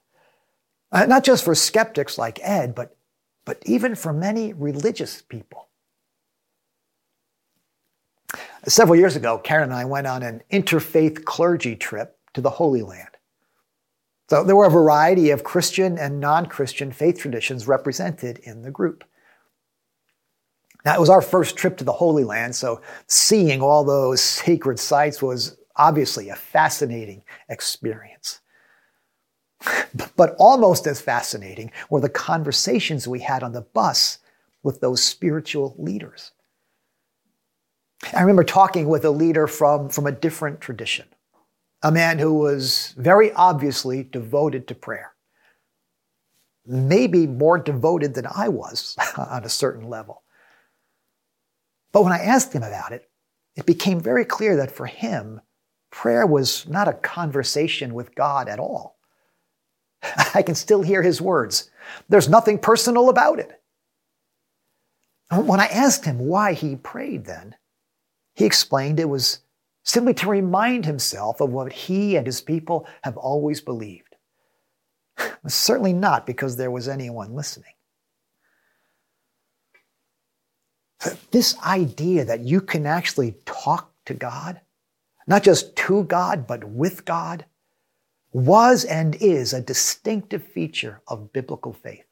Uh, 0.92 1.06
not 1.06 1.24
just 1.24 1.44
for 1.44 1.54
skeptics 1.54 2.16
like 2.16 2.38
Ed, 2.42 2.74
but, 2.74 2.96
but 3.44 3.62
even 3.66 3.94
for 3.94 4.12
many 4.12 4.52
religious 4.52 5.22
people. 5.22 5.68
Several 8.66 8.96
years 8.96 9.16
ago, 9.16 9.38
Karen 9.38 9.64
and 9.64 9.74
I 9.74 9.84
went 9.84 10.06
on 10.06 10.22
an 10.22 10.42
interfaith 10.52 11.24
clergy 11.24 11.76
trip 11.76 12.18
to 12.34 12.40
the 12.40 12.50
Holy 12.50 12.82
Land. 12.82 13.08
So 14.28 14.42
there 14.42 14.56
were 14.56 14.66
a 14.66 14.70
variety 14.70 15.30
of 15.30 15.44
Christian 15.44 15.98
and 15.98 16.18
non 16.18 16.46
Christian 16.46 16.90
faith 16.90 17.18
traditions 17.18 17.68
represented 17.68 18.38
in 18.38 18.62
the 18.62 18.72
group. 18.72 19.04
Now, 20.84 20.94
it 20.94 21.00
was 21.00 21.10
our 21.10 21.22
first 21.22 21.56
trip 21.56 21.76
to 21.78 21.84
the 21.84 21.92
Holy 21.92 22.24
Land, 22.24 22.54
so 22.54 22.80
seeing 23.08 23.60
all 23.60 23.84
those 23.84 24.20
sacred 24.20 24.78
sites 24.78 25.22
was 25.22 25.56
obviously 25.76 26.28
a 26.28 26.36
fascinating 26.36 27.22
experience. 27.48 28.40
But 30.16 30.34
almost 30.38 30.86
as 30.86 31.00
fascinating 31.00 31.72
were 31.90 32.00
the 32.00 32.08
conversations 32.08 33.08
we 33.08 33.20
had 33.20 33.42
on 33.42 33.52
the 33.52 33.62
bus 33.62 34.18
with 34.62 34.80
those 34.80 35.02
spiritual 35.02 35.74
leaders. 35.78 36.32
I 38.12 38.20
remember 38.20 38.44
talking 38.44 38.88
with 38.88 39.04
a 39.04 39.10
leader 39.10 39.46
from, 39.46 39.88
from 39.88 40.06
a 40.06 40.12
different 40.12 40.60
tradition, 40.60 41.06
a 41.82 41.90
man 41.90 42.18
who 42.18 42.34
was 42.34 42.94
very 42.96 43.32
obviously 43.32 44.02
devoted 44.02 44.68
to 44.68 44.74
prayer, 44.74 45.14
maybe 46.66 47.26
more 47.26 47.58
devoted 47.58 48.14
than 48.14 48.26
I 48.26 48.48
was 48.48 48.96
on 49.16 49.44
a 49.44 49.48
certain 49.48 49.88
level. 49.88 50.22
But 51.92 52.04
when 52.04 52.12
I 52.12 52.18
asked 52.18 52.52
him 52.52 52.62
about 52.62 52.92
it, 52.92 53.08
it 53.54 53.64
became 53.64 54.00
very 54.00 54.24
clear 54.24 54.56
that 54.56 54.70
for 54.70 54.86
him, 54.86 55.40
prayer 55.90 56.26
was 56.26 56.66
not 56.68 56.88
a 56.88 56.92
conversation 56.92 57.94
with 57.94 58.14
God 58.14 58.48
at 58.48 58.58
all. 58.58 58.96
I 60.34 60.42
can 60.42 60.54
still 60.54 60.82
hear 60.82 61.02
his 61.02 61.20
words. 61.20 61.70
There's 62.08 62.28
nothing 62.28 62.58
personal 62.58 63.08
about 63.08 63.38
it. 63.38 63.60
When 65.30 65.60
I 65.60 65.66
asked 65.66 66.04
him 66.04 66.18
why 66.18 66.52
he 66.52 66.76
prayed 66.76 67.24
then, 67.24 67.56
he 68.34 68.44
explained 68.44 69.00
it 69.00 69.08
was 69.08 69.40
simply 69.82 70.14
to 70.14 70.28
remind 70.28 70.84
himself 70.84 71.40
of 71.40 71.50
what 71.50 71.72
he 71.72 72.16
and 72.16 72.26
his 72.26 72.40
people 72.40 72.86
have 73.02 73.16
always 73.16 73.60
believed. 73.60 74.16
Certainly 75.46 75.94
not 75.94 76.26
because 76.26 76.56
there 76.56 76.70
was 76.70 76.88
anyone 76.88 77.34
listening. 77.34 77.72
This 81.30 81.56
idea 81.60 82.24
that 82.24 82.40
you 82.40 82.60
can 82.60 82.86
actually 82.86 83.36
talk 83.44 83.92
to 84.06 84.14
God, 84.14 84.60
not 85.26 85.42
just 85.42 85.74
to 85.76 86.04
God, 86.04 86.46
but 86.46 86.64
with 86.64 87.04
God, 87.04 87.44
was 88.32 88.84
and 88.84 89.14
is 89.16 89.52
a 89.52 89.60
distinctive 89.60 90.42
feature 90.42 91.00
of 91.08 91.32
biblical 91.32 91.72
faith. 91.72 92.04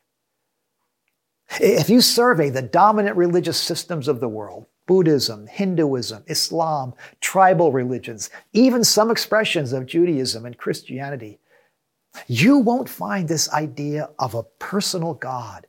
If 1.60 1.90
you 1.90 2.00
survey 2.00 2.50
the 2.50 2.62
dominant 2.62 3.16
religious 3.16 3.60
systems 3.60 4.08
of 4.08 4.20
the 4.20 4.28
world, 4.28 4.66
Buddhism, 4.86 5.46
Hinduism, 5.46 6.24
Islam, 6.26 6.94
tribal 7.20 7.72
religions, 7.72 8.30
even 8.52 8.84
some 8.84 9.10
expressions 9.10 9.72
of 9.72 9.86
Judaism 9.86 10.46
and 10.46 10.56
Christianity, 10.56 11.38
you 12.26 12.58
won't 12.58 12.88
find 12.88 13.28
this 13.28 13.50
idea 13.52 14.10
of 14.18 14.34
a 14.34 14.44
personal 14.58 15.14
God 15.14 15.66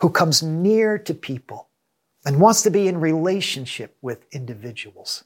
who 0.00 0.10
comes 0.10 0.42
near 0.42 0.98
to 0.98 1.14
people 1.14 1.68
and 2.24 2.40
wants 2.40 2.62
to 2.62 2.70
be 2.70 2.88
in 2.88 3.00
relationship 3.00 3.96
with 4.02 4.26
individuals, 4.32 5.24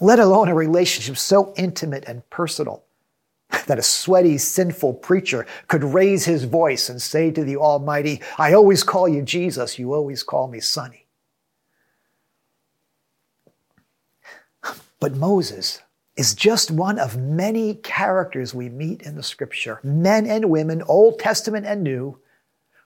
let 0.00 0.18
alone 0.18 0.48
a 0.48 0.54
relationship 0.54 1.16
so 1.16 1.52
intimate 1.56 2.04
and 2.06 2.28
personal 2.30 2.84
that 3.66 3.78
a 3.78 3.82
sweaty, 3.82 4.38
sinful 4.38 4.94
preacher 4.94 5.46
could 5.68 5.84
raise 5.84 6.24
his 6.24 6.44
voice 6.44 6.88
and 6.88 7.00
say 7.00 7.30
to 7.30 7.44
the 7.44 7.56
Almighty, 7.56 8.20
I 8.38 8.52
always 8.52 8.82
call 8.82 9.08
you 9.08 9.22
Jesus, 9.22 9.78
you 9.78 9.92
always 9.92 10.22
call 10.22 10.48
me 10.48 10.60
Sonny. 10.60 11.06
But 15.00 15.16
Moses 15.16 15.80
is 16.16 16.34
just 16.34 16.70
one 16.70 16.98
of 16.98 17.16
many 17.16 17.74
characters 17.76 18.54
we 18.54 18.68
meet 18.68 19.00
in 19.02 19.16
the 19.16 19.22
scripture, 19.22 19.80
men 19.82 20.26
and 20.26 20.50
women, 20.50 20.82
Old 20.82 21.18
Testament 21.18 21.64
and 21.64 21.82
New, 21.82 22.18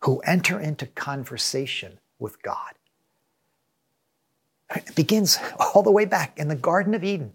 who 0.02 0.20
enter 0.20 0.60
into 0.60 0.86
conversation 0.86 1.98
with 2.18 2.40
God. 2.42 2.74
It 4.74 4.94
begins 4.94 5.38
all 5.58 5.82
the 5.82 5.90
way 5.92 6.04
back 6.04 6.38
in 6.38 6.48
the 6.48 6.56
Garden 6.56 6.94
of 6.94 7.04
Eden 7.04 7.32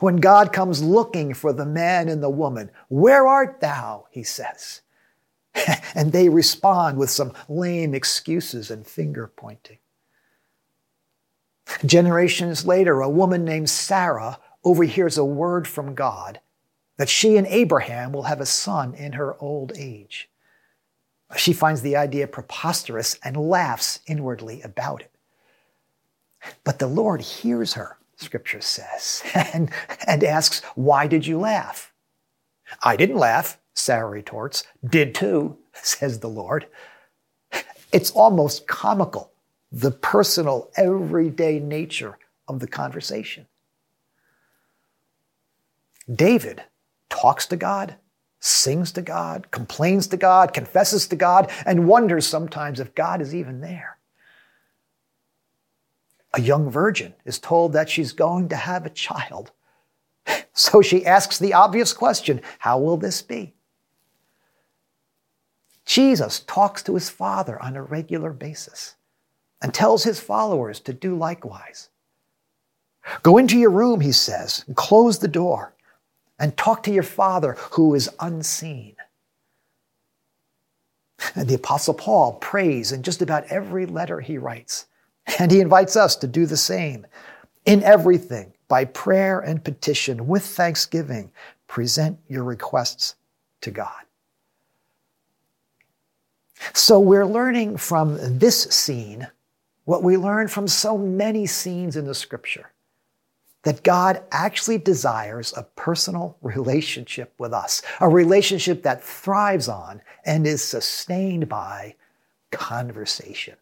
when 0.00 0.16
God 0.16 0.52
comes 0.52 0.82
looking 0.82 1.34
for 1.34 1.52
the 1.52 1.66
man 1.66 2.08
and 2.08 2.22
the 2.22 2.30
woman. 2.30 2.70
Where 2.88 3.26
art 3.26 3.60
thou? 3.60 4.06
He 4.10 4.22
says. 4.22 4.82
and 5.94 6.12
they 6.12 6.28
respond 6.28 6.98
with 6.98 7.10
some 7.10 7.32
lame 7.48 7.94
excuses 7.94 8.70
and 8.70 8.86
finger 8.86 9.32
pointing. 9.36 9.78
Generations 11.84 12.66
later, 12.66 13.00
a 13.00 13.08
woman 13.08 13.44
named 13.44 13.70
Sarah 13.70 14.38
overhears 14.64 15.16
a 15.18 15.24
word 15.24 15.66
from 15.66 15.94
God 15.94 16.40
that 16.96 17.08
she 17.08 17.36
and 17.36 17.46
Abraham 17.46 18.12
will 18.12 18.24
have 18.24 18.40
a 18.40 18.46
son 18.46 18.94
in 18.94 19.12
her 19.12 19.36
old 19.40 19.72
age. 19.76 20.30
She 21.36 21.52
finds 21.52 21.82
the 21.82 21.96
idea 21.96 22.26
preposterous 22.26 23.18
and 23.24 23.36
laughs 23.36 24.00
inwardly 24.06 24.62
about 24.62 25.00
it. 25.00 25.10
But 26.64 26.78
the 26.78 26.86
Lord 26.86 27.20
hears 27.20 27.74
her, 27.74 27.98
scripture 28.16 28.60
says, 28.60 29.22
and, 29.34 29.70
and 30.06 30.24
asks, 30.24 30.62
Why 30.74 31.06
did 31.06 31.26
you 31.26 31.38
laugh? 31.38 31.92
I 32.82 32.96
didn't 32.96 33.16
laugh, 33.16 33.58
Sarah 33.74 34.08
retorts. 34.08 34.64
Did 34.84 35.14
too, 35.14 35.58
says 35.74 36.20
the 36.20 36.28
Lord. 36.28 36.66
It's 37.92 38.10
almost 38.10 38.66
comical, 38.66 39.32
the 39.70 39.92
personal, 39.92 40.70
everyday 40.76 41.60
nature 41.60 42.18
of 42.48 42.60
the 42.60 42.66
conversation. 42.66 43.46
David 46.12 46.62
talks 47.08 47.46
to 47.46 47.56
God, 47.56 47.94
sings 48.40 48.92
to 48.92 49.00
God, 49.00 49.50
complains 49.50 50.06
to 50.08 50.16
God, 50.16 50.52
confesses 50.52 51.06
to 51.08 51.16
God, 51.16 51.50
and 51.64 51.86
wonders 51.86 52.26
sometimes 52.26 52.80
if 52.80 52.94
God 52.94 53.22
is 53.22 53.34
even 53.34 53.60
there 53.60 53.98
a 56.34 56.40
young 56.40 56.68
virgin 56.68 57.14
is 57.24 57.38
told 57.38 57.72
that 57.72 57.88
she's 57.88 58.12
going 58.12 58.48
to 58.48 58.56
have 58.56 58.84
a 58.84 58.90
child. 58.90 59.52
So 60.56 60.80
she 60.82 61.04
asks 61.04 61.40
the 61.40 61.52
obvious 61.52 61.92
question 61.92 62.40
How 62.60 62.78
will 62.78 62.96
this 62.96 63.22
be? 63.22 63.54
Jesus 65.84 66.40
talks 66.40 66.80
to 66.84 66.94
his 66.94 67.10
Father 67.10 67.60
on 67.60 67.74
a 67.74 67.82
regular 67.82 68.32
basis 68.32 68.94
and 69.60 69.74
tells 69.74 70.04
his 70.04 70.20
followers 70.20 70.78
to 70.80 70.92
do 70.92 71.16
likewise. 71.16 71.90
Go 73.22 73.36
into 73.36 73.58
your 73.58 73.70
room, 73.70 74.00
he 74.00 74.12
says, 74.12 74.64
and 74.68 74.76
close 74.76 75.18
the 75.18 75.28
door 75.28 75.74
and 76.38 76.56
talk 76.56 76.84
to 76.84 76.92
your 76.92 77.02
Father 77.02 77.56
who 77.72 77.94
is 77.94 78.08
unseen. 78.20 78.94
And 81.34 81.48
the 81.48 81.54
Apostle 81.54 81.94
Paul 81.94 82.34
prays 82.34 82.92
in 82.92 83.02
just 83.02 83.22
about 83.22 83.44
every 83.46 83.86
letter 83.86 84.20
he 84.20 84.38
writes 84.38 84.86
and 85.38 85.50
he 85.50 85.60
invites 85.60 85.96
us 85.96 86.16
to 86.16 86.26
do 86.26 86.46
the 86.46 86.56
same. 86.56 87.06
In 87.64 87.82
everything, 87.82 88.52
by 88.68 88.84
prayer 88.84 89.40
and 89.40 89.64
petition, 89.64 90.26
with 90.26 90.44
thanksgiving, 90.44 91.30
present 91.66 92.18
your 92.28 92.44
requests 92.44 93.16
to 93.62 93.70
God. 93.70 94.04
So 96.72 96.98
we're 97.00 97.26
learning 97.26 97.76
from 97.76 98.16
this 98.38 98.62
scene 98.64 99.28
what 99.84 100.02
we 100.02 100.16
learn 100.16 100.48
from 100.48 100.66
so 100.66 100.96
many 100.96 101.46
scenes 101.46 101.96
in 101.96 102.06
the 102.06 102.14
scripture 102.14 102.70
that 103.64 103.82
God 103.82 104.22
actually 104.30 104.78
desires 104.78 105.52
a 105.56 105.62
personal 105.62 106.36
relationship 106.42 107.32
with 107.38 107.52
us, 107.52 107.82
a 108.00 108.08
relationship 108.08 108.82
that 108.82 109.02
thrives 109.02 109.68
on 109.68 110.02
and 110.24 110.46
is 110.46 110.62
sustained 110.62 111.48
by 111.48 111.94
conversation. 112.50 113.56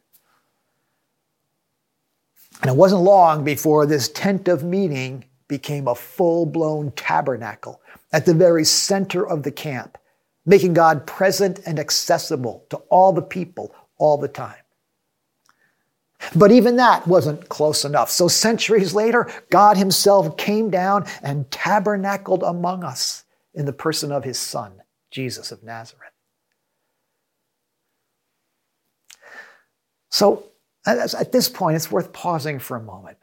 And 2.60 2.70
it 2.70 2.76
wasn't 2.76 3.02
long 3.02 3.44
before 3.44 3.86
this 3.86 4.08
tent 4.08 4.48
of 4.48 4.62
meeting 4.62 5.24
became 5.48 5.88
a 5.88 5.94
full 5.94 6.46
blown 6.46 6.92
tabernacle 6.92 7.80
at 8.12 8.26
the 8.26 8.34
very 8.34 8.64
center 8.64 9.26
of 9.26 9.42
the 9.42 9.50
camp, 9.50 9.98
making 10.46 10.74
God 10.74 11.06
present 11.06 11.60
and 11.66 11.78
accessible 11.78 12.66
to 12.70 12.76
all 12.88 13.12
the 13.12 13.22
people 13.22 13.74
all 13.98 14.18
the 14.18 14.28
time. 14.28 14.56
But 16.36 16.52
even 16.52 16.76
that 16.76 17.06
wasn't 17.06 17.48
close 17.48 17.84
enough. 17.84 18.10
So 18.10 18.28
centuries 18.28 18.94
later, 18.94 19.30
God 19.50 19.76
Himself 19.76 20.36
came 20.36 20.70
down 20.70 21.06
and 21.22 21.50
tabernacled 21.50 22.44
among 22.44 22.84
us 22.84 23.24
in 23.54 23.66
the 23.66 23.72
person 23.72 24.12
of 24.12 24.24
His 24.24 24.38
Son, 24.38 24.82
Jesus 25.10 25.50
of 25.50 25.62
Nazareth. 25.64 26.12
So 30.10 30.44
at 30.86 31.32
this 31.32 31.48
point, 31.48 31.76
it's 31.76 31.90
worth 31.90 32.12
pausing 32.12 32.58
for 32.58 32.76
a 32.76 32.82
moment 32.82 33.18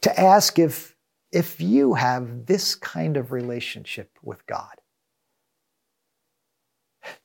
to 0.00 0.20
ask 0.20 0.58
if, 0.58 0.96
if 1.32 1.60
you 1.60 1.94
have 1.94 2.46
this 2.46 2.74
kind 2.74 3.16
of 3.16 3.32
relationship 3.32 4.10
with 4.22 4.46
God. 4.46 4.80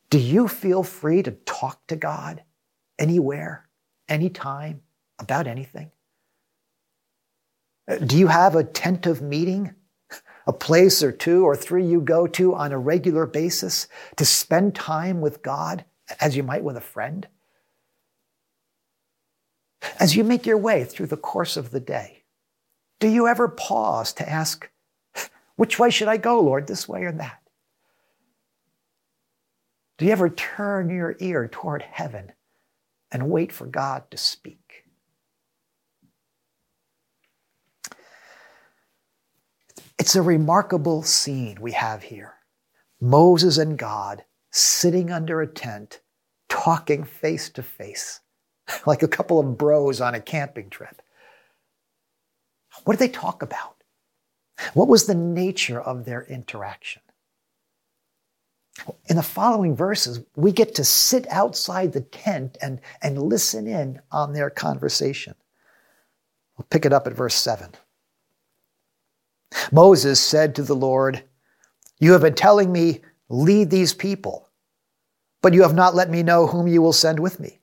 Do 0.09 0.17
you 0.17 0.47
feel 0.47 0.83
free 0.83 1.23
to 1.23 1.31
talk 1.31 1.85
to 1.87 1.95
God 1.95 2.43
anywhere, 2.97 3.69
anytime, 4.07 4.81
about 5.19 5.47
anything? 5.47 5.91
Do 8.05 8.17
you 8.17 8.27
have 8.27 8.55
a 8.55 8.63
tent 8.63 9.05
of 9.05 9.21
meeting, 9.21 9.73
a 10.47 10.53
place 10.53 11.03
or 11.03 11.11
two 11.11 11.43
or 11.45 11.55
three 11.55 11.85
you 11.85 12.01
go 12.01 12.27
to 12.27 12.55
on 12.55 12.71
a 12.71 12.77
regular 12.77 13.25
basis 13.25 13.87
to 14.17 14.25
spend 14.25 14.75
time 14.75 15.21
with 15.21 15.41
God 15.41 15.85
as 16.19 16.35
you 16.35 16.43
might 16.43 16.63
with 16.63 16.77
a 16.77 16.81
friend? 16.81 17.27
As 19.98 20.15
you 20.15 20.24
make 20.24 20.46
your 20.46 20.58
way 20.58 20.84
through 20.84 21.08
the 21.08 21.17
course 21.17 21.58
of 21.58 21.72
the 21.72 21.79
day, 21.79 22.24
do 23.00 23.08
you 23.08 23.27
ever 23.27 23.48
pause 23.48 24.13
to 24.13 24.29
ask, 24.29 24.69
which 25.55 25.79
way 25.79 25.89
should 25.89 26.08
I 26.08 26.17
go, 26.17 26.39
Lord, 26.41 26.67
this 26.67 26.88
way 26.88 27.03
or 27.03 27.12
that? 27.13 27.41
Do 29.98 30.05
you 30.05 30.12
ever 30.12 30.29
turn 30.29 30.89
your 30.89 31.15
ear 31.19 31.50
toward 31.51 31.81
heaven 31.81 32.34
and 33.12 33.29
wait 33.29 33.51
for 33.51 33.65
God 33.65 34.10
to 34.12 34.17
speak? 34.17 34.86
It's 39.98 40.15
a 40.15 40.22
remarkable 40.22 41.03
scene 41.03 41.60
we 41.60 41.74
have 41.74 42.03
here. 42.03 42.36
Moses 43.01 43.58
and 43.58 43.77
God 43.77 44.24
sitting 44.51 45.12
under 45.12 45.41
a 45.41 45.48
tent, 45.48 46.01
talking 46.48 47.03
face 47.03 47.50
to 47.51 47.63
face 47.63 48.22
like 48.85 49.03
a 49.03 49.07
couple 49.07 49.39
of 49.39 49.57
bros 49.57 50.01
on 50.01 50.15
a 50.15 50.21
camping 50.21 50.69
trip. 50.69 51.01
What 52.83 52.97
did 52.97 52.99
they 52.99 53.13
talk 53.13 53.41
about? 53.41 53.75
What 54.73 54.88
was 54.88 55.05
the 55.05 55.15
nature 55.15 55.79
of 55.79 56.05
their 56.05 56.23
interaction? 56.23 57.01
In 59.07 59.17
the 59.17 59.23
following 59.23 59.75
verses, 59.75 60.21
we 60.35 60.51
get 60.51 60.75
to 60.75 60.83
sit 60.83 61.27
outside 61.29 61.91
the 61.91 62.01
tent 62.01 62.57
and, 62.61 62.79
and 63.01 63.21
listen 63.21 63.67
in 63.67 64.01
on 64.11 64.33
their 64.33 64.49
conversation. 64.49 65.35
We'll 66.57 66.67
pick 66.69 66.85
it 66.85 66.93
up 66.93 67.07
at 67.07 67.13
verse 67.13 67.35
7. 67.35 67.71
Moses 69.71 70.19
said 70.19 70.55
to 70.55 70.63
the 70.63 70.75
Lord, 70.75 71.23
You 71.99 72.13
have 72.13 72.21
been 72.21 72.35
telling 72.35 72.71
me, 72.71 73.01
lead 73.27 73.69
these 73.69 73.93
people, 73.93 74.49
but 75.41 75.53
you 75.53 75.61
have 75.63 75.75
not 75.75 75.95
let 75.95 76.09
me 76.09 76.23
know 76.23 76.47
whom 76.47 76.67
you 76.67 76.81
will 76.81 76.93
send 76.93 77.19
with 77.19 77.39
me. 77.39 77.58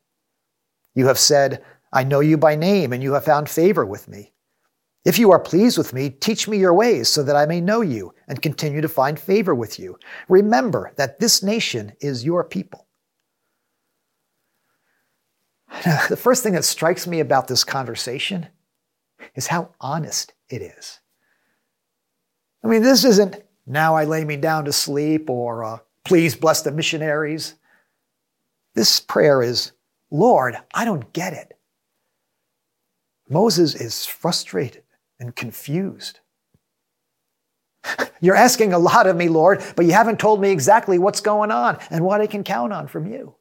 You 0.97 1.07
have 1.07 1.19
said, 1.19 1.63
I 1.93 2.03
know 2.03 2.19
you 2.19 2.37
by 2.37 2.57
name, 2.57 2.93
and 2.93 3.03
you 3.03 3.13
have 3.13 3.25
found 3.25 3.49
favor 3.49 3.87
with 3.87 4.09
me. 4.09 4.33
If 5.05 5.21
you 5.21 5.31
are 5.31 5.39
pleased 5.39 5.79
with 5.79 5.93
me, 5.93 6.11
teach 6.11 6.49
me 6.49 6.59
your 6.59 6.75
ways 6.75 7.09
so 7.09 7.23
that 7.23 7.37
I 7.37 7.47
may 7.47 7.61
know 7.61 7.81
you 7.81 8.13
and 8.27 8.43
continue 8.43 8.81
to 8.81 8.89
find 8.89 9.21
favor 9.21 9.55
with 9.55 9.79
you. 9.79 9.97
Remember 10.29 10.93
that 10.97 11.21
this 11.21 11.45
nation 11.45 11.93
is 12.01 12.25
your 12.25 12.43
people. 12.43 12.89
The 16.09 16.17
first 16.17 16.43
thing 16.43 16.55
that 16.55 16.65
strikes 16.65 17.07
me 17.07 17.21
about 17.21 17.47
this 17.47 17.63
conversation 17.63 18.49
is 19.37 19.47
how 19.47 19.75
honest 19.81 20.33
it 20.49 20.63
is. 20.63 21.01
I 22.65 22.69
mean, 22.69 22.83
this 22.83 23.05
isn't 23.05 23.45
now 23.67 23.95
I 23.95 24.05
lay 24.05 24.25
me 24.25 24.37
down 24.37 24.65
to 24.65 24.73
sleep 24.73 25.29
or 25.29 25.63
uh, 25.63 25.79
please 26.05 26.35
bless 26.35 26.63
the 26.63 26.73
missionaries. 26.73 27.55
This 28.75 28.99
prayer 28.99 29.43
is 29.43 29.73
Lord, 30.11 30.57
I 30.73 30.85
don't 30.85 31.13
get 31.13 31.33
it. 31.33 31.57
Moses 33.29 33.75
is 33.75 34.07
frustrated 34.07 34.83
and 35.19 35.35
confused. 35.35 36.21
You're 38.21 38.37
asking 38.37 38.73
a 38.73 38.79
lot 38.79 39.07
of 39.07 39.17
me, 39.17 39.29
Lord, 39.29 39.65
but 39.75 39.85
you 39.85 39.93
haven't 39.93 40.21
told 40.21 40.41
me 40.41 40.51
exactly 40.51 40.99
what's 40.99 41.21
going 41.21 41.51
on 41.51 41.79
and 41.91 42.05
what 42.05 42.21
I 42.21 42.27
can 42.27 42.45
count 42.45 42.73
on 42.73 42.87
from 42.87 43.07
you. 43.07 43.35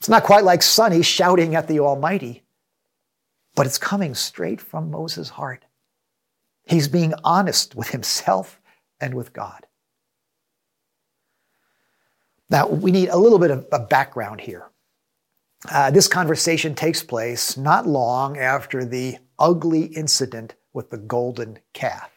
It's 0.00 0.08
not 0.08 0.24
quite 0.24 0.44
like 0.44 0.62
Sonny 0.62 1.02
shouting 1.02 1.54
at 1.54 1.68
the 1.68 1.80
Almighty, 1.80 2.42
but 3.54 3.66
it's 3.66 3.78
coming 3.78 4.14
straight 4.14 4.60
from 4.60 4.90
Moses' 4.90 5.28
heart. 5.28 5.64
He's 6.64 6.88
being 6.88 7.14
honest 7.22 7.74
with 7.74 7.90
himself 7.90 8.60
and 9.00 9.14
with 9.14 9.32
God. 9.32 9.66
Now, 12.50 12.68
we 12.68 12.90
need 12.90 13.08
a 13.08 13.16
little 13.16 13.38
bit 13.38 13.50
of 13.50 13.66
a 13.72 13.78
background 13.78 14.40
here. 14.40 14.71
Uh, 15.70 15.90
this 15.90 16.08
conversation 16.08 16.74
takes 16.74 17.02
place 17.02 17.56
not 17.56 17.86
long 17.86 18.36
after 18.36 18.84
the 18.84 19.18
ugly 19.38 19.84
incident 19.84 20.54
with 20.72 20.90
the 20.90 20.98
golden 20.98 21.58
calf. 21.72 22.10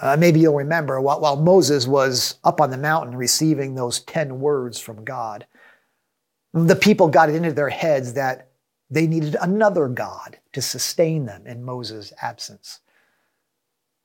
Uh, 0.00 0.16
maybe 0.16 0.40
you'll 0.40 0.54
remember 0.54 1.00
while, 1.00 1.20
while 1.20 1.36
Moses 1.36 1.86
was 1.86 2.38
up 2.44 2.60
on 2.60 2.70
the 2.70 2.76
mountain 2.76 3.16
receiving 3.16 3.74
those 3.74 4.00
10 4.00 4.38
words 4.38 4.78
from 4.78 5.04
God, 5.04 5.46
the 6.52 6.76
people 6.76 7.08
got 7.08 7.28
it 7.28 7.34
into 7.34 7.52
their 7.52 7.70
heads 7.70 8.12
that 8.12 8.50
they 8.88 9.06
needed 9.06 9.36
another 9.40 9.88
God 9.88 10.38
to 10.52 10.62
sustain 10.62 11.24
them 11.26 11.46
in 11.46 11.64
Moses' 11.64 12.12
absence. 12.22 12.80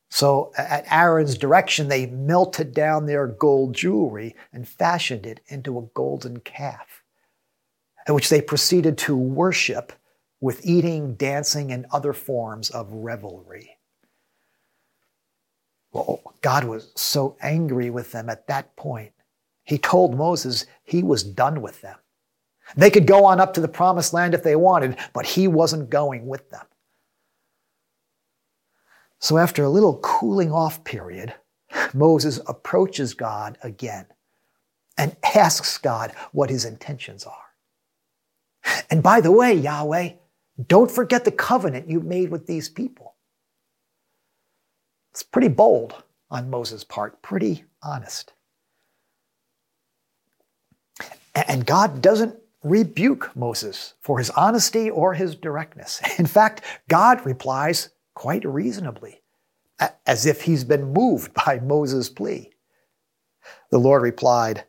So, 0.09 0.51
at 0.57 0.91
Aaron's 0.91 1.37
direction, 1.37 1.87
they 1.87 2.05
melted 2.07 2.73
down 2.73 3.05
their 3.05 3.27
gold 3.27 3.73
jewelry 3.73 4.35
and 4.51 4.67
fashioned 4.67 5.25
it 5.25 5.39
into 5.47 5.77
a 5.77 5.87
golden 5.93 6.39
calf 6.41 7.00
which 8.07 8.29
they 8.29 8.41
proceeded 8.41 8.97
to 8.99 9.15
worship 9.15 9.93
with 10.39 10.65
eating, 10.65 11.15
dancing, 11.15 11.71
and 11.71 11.85
other 11.91 12.13
forms 12.13 12.69
of 12.71 12.91
revelry. 12.91 13.77
Well, 15.91 16.21
God 16.41 16.63
was 16.63 16.91
so 16.95 17.37
angry 17.41 17.89
with 17.89 18.11
them 18.11 18.29
at 18.29 18.47
that 18.47 18.75
point. 18.75 19.11
He 19.63 19.77
told 19.77 20.17
Moses 20.17 20.65
he 20.83 21.03
was 21.03 21.23
done 21.23 21.61
with 21.61 21.81
them. 21.81 21.97
They 22.75 22.89
could 22.89 23.05
go 23.05 23.25
on 23.25 23.39
up 23.39 23.53
to 23.53 23.61
the 23.61 23.67
promised 23.67 24.13
land 24.13 24.33
if 24.33 24.43
they 24.43 24.55
wanted, 24.55 24.97
but 25.13 25.25
he 25.25 25.47
wasn't 25.47 25.89
going 25.89 26.25
with 26.25 26.49
them. 26.49 26.65
So, 29.19 29.37
after 29.37 29.63
a 29.63 29.69
little 29.69 29.99
cooling 29.99 30.51
off 30.51 30.83
period, 30.83 31.35
Moses 31.93 32.39
approaches 32.47 33.13
God 33.13 33.57
again 33.61 34.05
and 34.97 35.15
asks 35.35 35.77
God 35.77 36.11
what 36.31 36.49
his 36.49 36.65
intentions 36.65 37.25
are. 37.25 37.50
And 38.89 39.03
by 39.03 39.21
the 39.21 39.31
way, 39.31 39.53
Yahweh, 39.53 40.13
don't 40.67 40.91
forget 40.91 41.25
the 41.25 41.31
covenant 41.31 41.89
you 41.89 41.99
made 41.99 42.29
with 42.29 42.47
these 42.47 42.69
people. 42.69 43.15
It's 45.11 45.23
pretty 45.23 45.49
bold 45.49 46.03
on 46.29 46.49
Moses' 46.49 46.83
part, 46.83 47.21
pretty 47.21 47.65
honest. 47.83 48.33
And 51.35 51.65
God 51.65 52.01
doesn't 52.01 52.35
rebuke 52.63 53.35
Moses 53.35 53.95
for 54.01 54.19
his 54.19 54.29
honesty 54.31 54.89
or 54.89 55.13
his 55.13 55.35
directness. 55.35 56.01
In 56.19 56.25
fact, 56.25 56.61
God 56.87 57.25
replies 57.25 57.89
quite 58.13 58.45
reasonably, 58.45 59.21
as 60.05 60.25
if 60.25 60.43
he's 60.43 60.63
been 60.63 60.93
moved 60.93 61.33
by 61.45 61.59
Moses' 61.59 62.09
plea. 62.09 62.51
The 63.69 63.79
Lord 63.79 64.01
replied, 64.01 64.65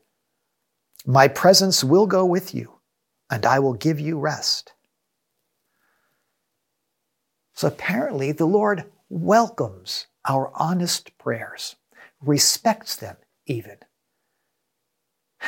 My 1.07 1.29
presence 1.29 1.85
will 1.85 2.07
go 2.07 2.25
with 2.25 2.55
you 2.55 2.73
and 3.33 3.47
I 3.47 3.59
will 3.61 3.73
give 3.73 3.99
you 3.99 4.19
rest. 4.19 4.75
So 7.55 7.67
apparently, 7.67 8.31
the 8.31 8.45
Lord 8.45 8.85
welcomes 9.09 10.07
our 10.29 10.53
honest 10.55 11.17
prayers, 11.17 11.77
respects 12.21 12.95
them 12.95 13.17
even. 13.47 13.79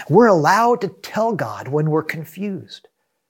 We're 0.08 0.28
allowed 0.28 0.80
to 0.80 0.88
tell 0.88 1.34
God 1.34 1.68
when 1.68 1.90
we're 1.90 2.02
confused 2.02 2.88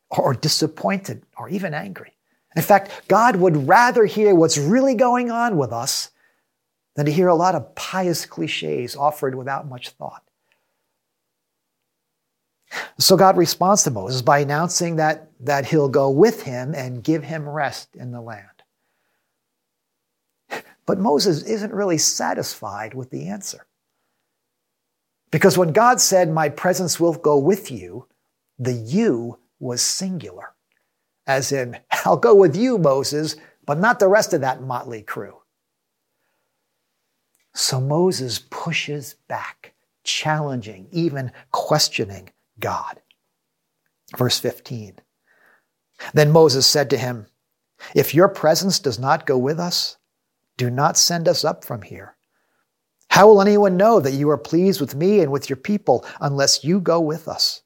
or 0.09 0.35
disappointed 0.35 1.25
or 1.37 1.49
even 1.49 1.75
angry. 1.75 2.12
In 2.55 2.62
fact, 2.62 3.09
God 3.09 3.35
would 3.37 3.67
rather 3.67 4.05
hear 4.05 4.37
what's 4.37 4.57
really 4.57 4.95
going 4.95 5.33
on 5.33 5.57
with 5.57 5.73
us 5.73 6.11
than 6.95 7.07
to 7.07 7.12
hear 7.12 7.27
a 7.27 7.35
lot 7.35 7.57
of 7.57 7.75
pious 7.75 8.25
cliches 8.25 8.95
offered 8.95 9.35
without 9.35 9.69
much 9.69 9.90
thought. 9.90 10.23
So 12.98 13.16
God 13.16 13.37
responds 13.37 13.82
to 13.84 13.90
Moses 13.90 14.22
by 14.22 14.40
announcing 14.40 14.96
that, 14.96 15.30
that 15.40 15.66
he'll 15.66 15.88
go 15.88 16.10
with 16.10 16.42
him 16.42 16.74
and 16.74 17.02
give 17.02 17.24
him 17.24 17.48
rest 17.48 17.96
in 17.96 18.12
the 18.12 18.20
land. 18.20 18.48
But 20.87 20.98
Moses 20.98 21.42
isn't 21.44 21.72
really 21.72 21.98
satisfied 21.98 22.94
with 22.94 23.10
the 23.10 23.28
answer. 23.28 23.66
Because 25.30 25.58
when 25.58 25.72
God 25.72 26.00
said, 26.00 26.30
My 26.30 26.48
presence 26.48 27.00
will 27.00 27.14
go 27.14 27.38
with 27.38 27.70
you, 27.70 28.06
the 28.58 28.72
you 28.72 29.38
was 29.58 29.80
singular. 29.80 30.52
As 31.26 31.52
in, 31.52 31.78
I'll 32.04 32.16
go 32.16 32.34
with 32.34 32.54
you, 32.54 32.78
Moses, 32.78 33.37
but 33.66 33.78
not 33.80 33.98
the 33.98 34.08
rest 34.08 34.32
of 34.34 34.42
that 34.42 34.62
motley 34.62 35.02
crew. 35.02 35.38
So 37.54 37.80
Moses 37.80 38.40
pushes 38.50 39.14
back, 39.26 39.74
challenging, 40.02 40.87
even 40.92 41.32
questioning 41.50 42.30
God. 42.59 43.01
Verse 44.17 44.38
15. 44.38 44.99
Then 46.12 46.31
Moses 46.31 46.67
said 46.67 46.90
to 46.90 46.99
him, 46.99 47.27
If 47.95 48.14
your 48.14 48.29
presence 48.29 48.79
does 48.79 48.99
not 48.99 49.27
go 49.27 49.38
with 49.38 49.59
us, 49.59 49.97
do 50.57 50.71
not 50.71 50.97
send 50.97 51.29
us 51.29 51.45
up 51.45 51.64
from 51.64 51.83
here. 51.83 52.17
How 53.09 53.29
will 53.29 53.40
anyone 53.40 53.77
know 53.77 54.01
that 54.01 54.14
you 54.14 54.29
are 54.31 54.38
pleased 54.38 54.81
with 54.81 54.95
me 54.95 55.21
and 55.21 55.31
with 55.31 55.49
your 55.49 55.57
people 55.57 56.05
unless 56.21 56.64
you 56.64 56.81
go 56.81 57.01
with 57.01 57.29
us? 57.29 57.62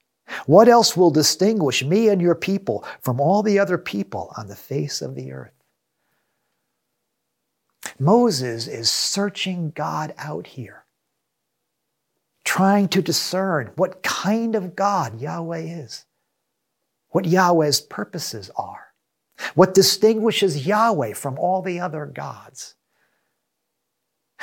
What 0.47 0.69
else 0.69 0.97
will 0.97 1.11
distinguish 1.11 1.83
me 1.83 2.09
and 2.09 2.21
your 2.21 2.35
people 2.35 2.85
from 3.01 3.21
all 3.21 3.43
the 3.43 3.59
other 3.59 3.79
people 3.79 4.33
on 4.37 4.49
the 4.49 4.57
face 4.57 5.01
of 5.01 5.15
the 5.15 5.33
earth? 5.33 5.53
Moses 7.99 8.67
is 8.67 8.91
searching 8.91 9.71
God 9.71 10.15
out 10.19 10.47
here, 10.47 10.85
trying 12.49 12.89
to 12.89 13.03
discern 13.03 13.71
what 13.77 14.03
kind 14.03 14.55
of 14.55 14.75
God 14.75 15.21
Yahweh 15.21 15.83
is, 15.85 16.07
what 17.11 17.27
Yahweh's 17.27 17.83
purposes 17.83 18.51
are, 18.57 18.87
what 19.55 19.75
distinguishes 19.75 20.67
Yahweh 20.67 21.13
from 21.13 21.39
all 21.39 21.61
the 21.61 21.79
other 21.79 22.07
gods. 22.07 22.75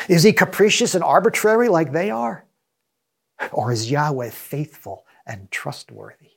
Is 0.08 0.22
he 0.22 0.34
capricious 0.34 0.94
and 0.94 1.04
arbitrary 1.04 1.68
like 1.68 1.94
they 1.94 2.12
are? 2.12 2.46
Or 3.52 3.72
is 3.72 3.90
Yahweh 3.90 4.30
faithful 4.30 5.08
and 5.26 5.50
trustworthy? 5.50 6.34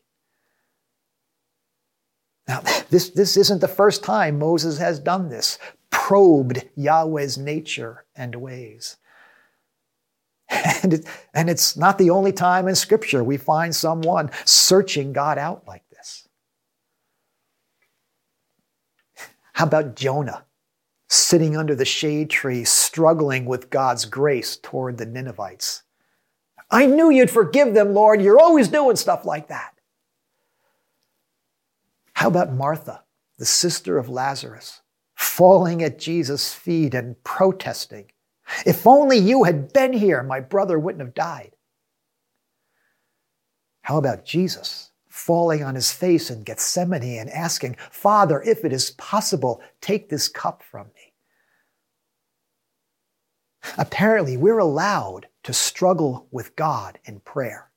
Now, 2.49 2.63
this, 2.89 3.11
this 3.11 3.37
isn't 3.37 3.61
the 3.61 3.69
first 3.69 4.03
time 4.03 4.39
Moses 4.39 4.79
has 4.79 4.99
done 4.99 5.29
this, 5.29 5.59
probed 5.91 6.65
Yahweh's 6.77 7.37
nature 7.37 8.07
and 8.17 8.37
ways. 8.37 8.97
And, 10.83 10.95
it, 10.95 11.07
and 11.35 11.51
it's 11.51 11.77
not 11.77 11.99
the 11.99 12.11
only 12.11 12.33
time 12.33 12.69
in 12.69 12.75
Scripture 12.75 13.25
we 13.25 13.37
find 13.37 13.75
someone 13.75 14.31
searching 14.45 15.13
God 15.13 15.37
out 15.37 15.67
like 15.67 15.83
this. 15.91 16.29
How 19.53 19.67
about 19.67 19.97
Jonah? 19.97 20.45
sitting 21.09 21.57
under 21.57 21.75
the 21.75 21.85
shade 21.85 22.31
tree, 22.31 22.65
struggling 22.65 23.47
with 23.47 23.71
God's 23.71 24.05
grace 24.05 24.57
toward 24.57 24.99
the 24.99 25.07
Ninevites. 25.07 25.83
I 26.71 26.85
knew 26.85 27.11
you'd 27.11 27.31
forgive 27.31 27.73
them, 27.73 27.95
Lord. 27.95 28.21
You're 28.21 28.41
always 28.41 28.69
doing 28.69 28.97
stuff 28.97 29.25
like 29.25 29.49
that. 29.49 29.73
How 32.13 32.29
about 32.29 32.53
Martha, 32.53 33.05
the 33.39 33.47
sister 33.47 33.97
of 33.97 34.11
Lazarus, 34.11 34.83
falling 35.15 35.83
at 35.83 35.99
Jesus' 35.99 36.53
feet 36.53 36.93
and 36.93 37.23
protesting? 37.25 38.11
If 38.65 38.87
only 38.87 39.19
you 39.19 39.45
had 39.45 39.73
been 39.73 39.93
here, 39.93 40.23
my 40.23 40.41
brother 40.41 40.79
wouldn't 40.79 41.05
have 41.05 41.15
died. 41.15 41.53
How 43.83 43.97
about 43.97 44.25
Jesus, 44.25 44.91
falling 45.09 45.63
on 45.63 45.75
his 45.75 45.91
face 45.91 46.31
in 46.31 46.43
Gethsemane 46.43 47.19
and 47.19 47.31
asking, 47.31 47.77
Father, 47.91 48.43
if 48.43 48.65
it 48.65 48.73
is 48.73 48.91
possible, 48.93 49.63
take 49.81 50.09
this 50.09 50.29
cup 50.29 50.63
from 50.63 50.89
me. 50.95 51.15
Apparently, 53.77 54.37
we're 54.37 54.59
allowed 54.59 55.29
to 55.45 55.53
struggle 55.53 56.27
with 56.31 56.57
God 56.57 56.99
in 57.05 57.21
prayer, 57.21 57.71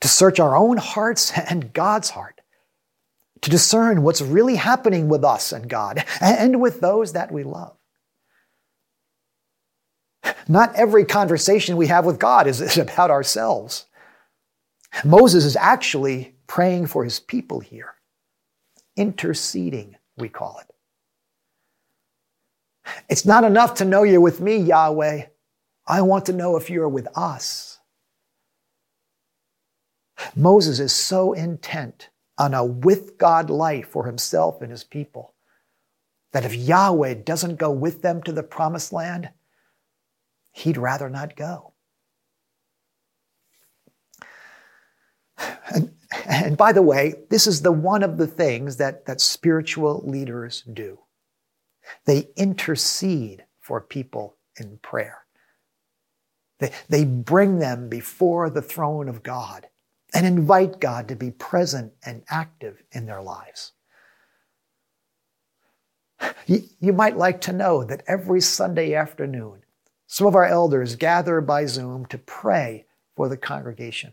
to 0.00 0.08
search 0.08 0.40
our 0.40 0.56
own 0.56 0.76
hearts 0.76 1.32
and 1.50 1.72
God's 1.72 2.10
heart, 2.10 2.40
to 3.42 3.50
discern 3.50 4.02
what's 4.02 4.22
really 4.22 4.56
happening 4.56 5.08
with 5.08 5.24
us 5.24 5.52
and 5.52 5.68
God 5.68 6.04
and 6.20 6.60
with 6.60 6.80
those 6.80 7.12
that 7.12 7.30
we 7.30 7.44
love. 7.44 7.76
Not 10.48 10.74
every 10.74 11.04
conversation 11.04 11.76
we 11.76 11.86
have 11.88 12.04
with 12.04 12.18
God 12.18 12.46
is, 12.46 12.78
about 12.78 13.10
ourselves. 13.10 13.86
Moses 15.04 15.44
is 15.44 15.56
actually 15.56 16.36
praying 16.46 16.86
for 16.86 17.04
his 17.04 17.20
people 17.20 17.60
here. 17.60 17.94
Interceding, 18.96 19.96
we 20.16 20.28
call 20.28 20.60
it. 20.60 20.74
It's 23.08 23.24
not 23.24 23.44
enough 23.44 23.74
to 23.74 23.84
know 23.84 24.02
you're 24.02 24.20
with 24.20 24.40
me, 24.40 24.56
Yahweh. 24.56 25.26
I 25.86 26.02
want 26.02 26.26
to 26.26 26.32
know 26.32 26.56
if 26.56 26.70
you're 26.70 26.88
with 26.88 27.08
us. 27.16 27.78
Moses 30.36 30.78
is 30.80 30.92
so 30.92 31.32
intent 31.32 32.10
on 32.38 32.54
a 32.54 32.64
with 32.64 33.18
God 33.18 33.50
life 33.50 33.88
for 33.88 34.06
himself 34.06 34.62
and 34.62 34.70
his 34.70 34.84
people 34.84 35.34
that 36.32 36.44
if 36.44 36.54
Yahweh 36.54 37.14
doesn't 37.14 37.56
go 37.56 37.70
with 37.70 38.02
them 38.02 38.22
to 38.22 38.32
the 38.32 38.42
promised 38.42 38.92
land, 38.92 39.30
he'd 40.54 40.78
rather 40.78 41.10
not 41.10 41.36
go. 41.36 41.72
And, 45.70 45.92
and 46.26 46.56
by 46.56 46.72
the 46.72 46.82
way, 46.82 47.14
this 47.28 47.46
is 47.46 47.62
the 47.62 47.72
one 47.72 48.04
of 48.04 48.16
the 48.18 48.26
things 48.26 48.76
that, 48.76 49.04
that 49.06 49.20
spiritual 49.20 50.02
leaders 50.06 50.62
do. 50.62 51.00
They 52.06 52.28
intercede 52.36 53.44
for 53.60 53.80
people 53.80 54.36
in 54.58 54.78
prayer. 54.78 55.18
They, 56.60 56.70
they 56.88 57.04
bring 57.04 57.58
them 57.58 57.88
before 57.88 58.48
the 58.48 58.62
throne 58.62 59.08
of 59.08 59.24
God 59.24 59.66
and 60.14 60.24
invite 60.24 60.78
God 60.78 61.08
to 61.08 61.16
be 61.16 61.32
present 61.32 61.92
and 62.06 62.22
active 62.30 62.80
in 62.92 63.06
their 63.06 63.22
lives. 63.22 63.72
You, 66.46 66.62
you 66.78 66.92
might 66.92 67.16
like 67.16 67.40
to 67.42 67.52
know 67.52 67.82
that 67.82 68.04
every 68.06 68.40
Sunday 68.40 68.94
afternoon, 68.94 69.63
some 70.14 70.28
of 70.28 70.36
our 70.36 70.44
elders 70.44 70.94
gather 70.94 71.40
by 71.40 71.66
Zoom 71.66 72.06
to 72.06 72.18
pray 72.18 72.84
for 73.16 73.28
the 73.28 73.36
congregation. 73.36 74.12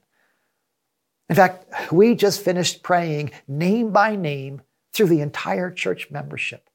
In 1.29 1.35
fact, 1.35 1.91
we 1.91 2.15
just 2.15 2.43
finished 2.43 2.81
praying 2.81 3.29
name 3.47 3.91
by 3.91 4.15
name 4.15 4.63
through 4.93 5.09
the 5.09 5.21
entire 5.21 5.69
church 5.69 6.09
membership, 6.09 6.71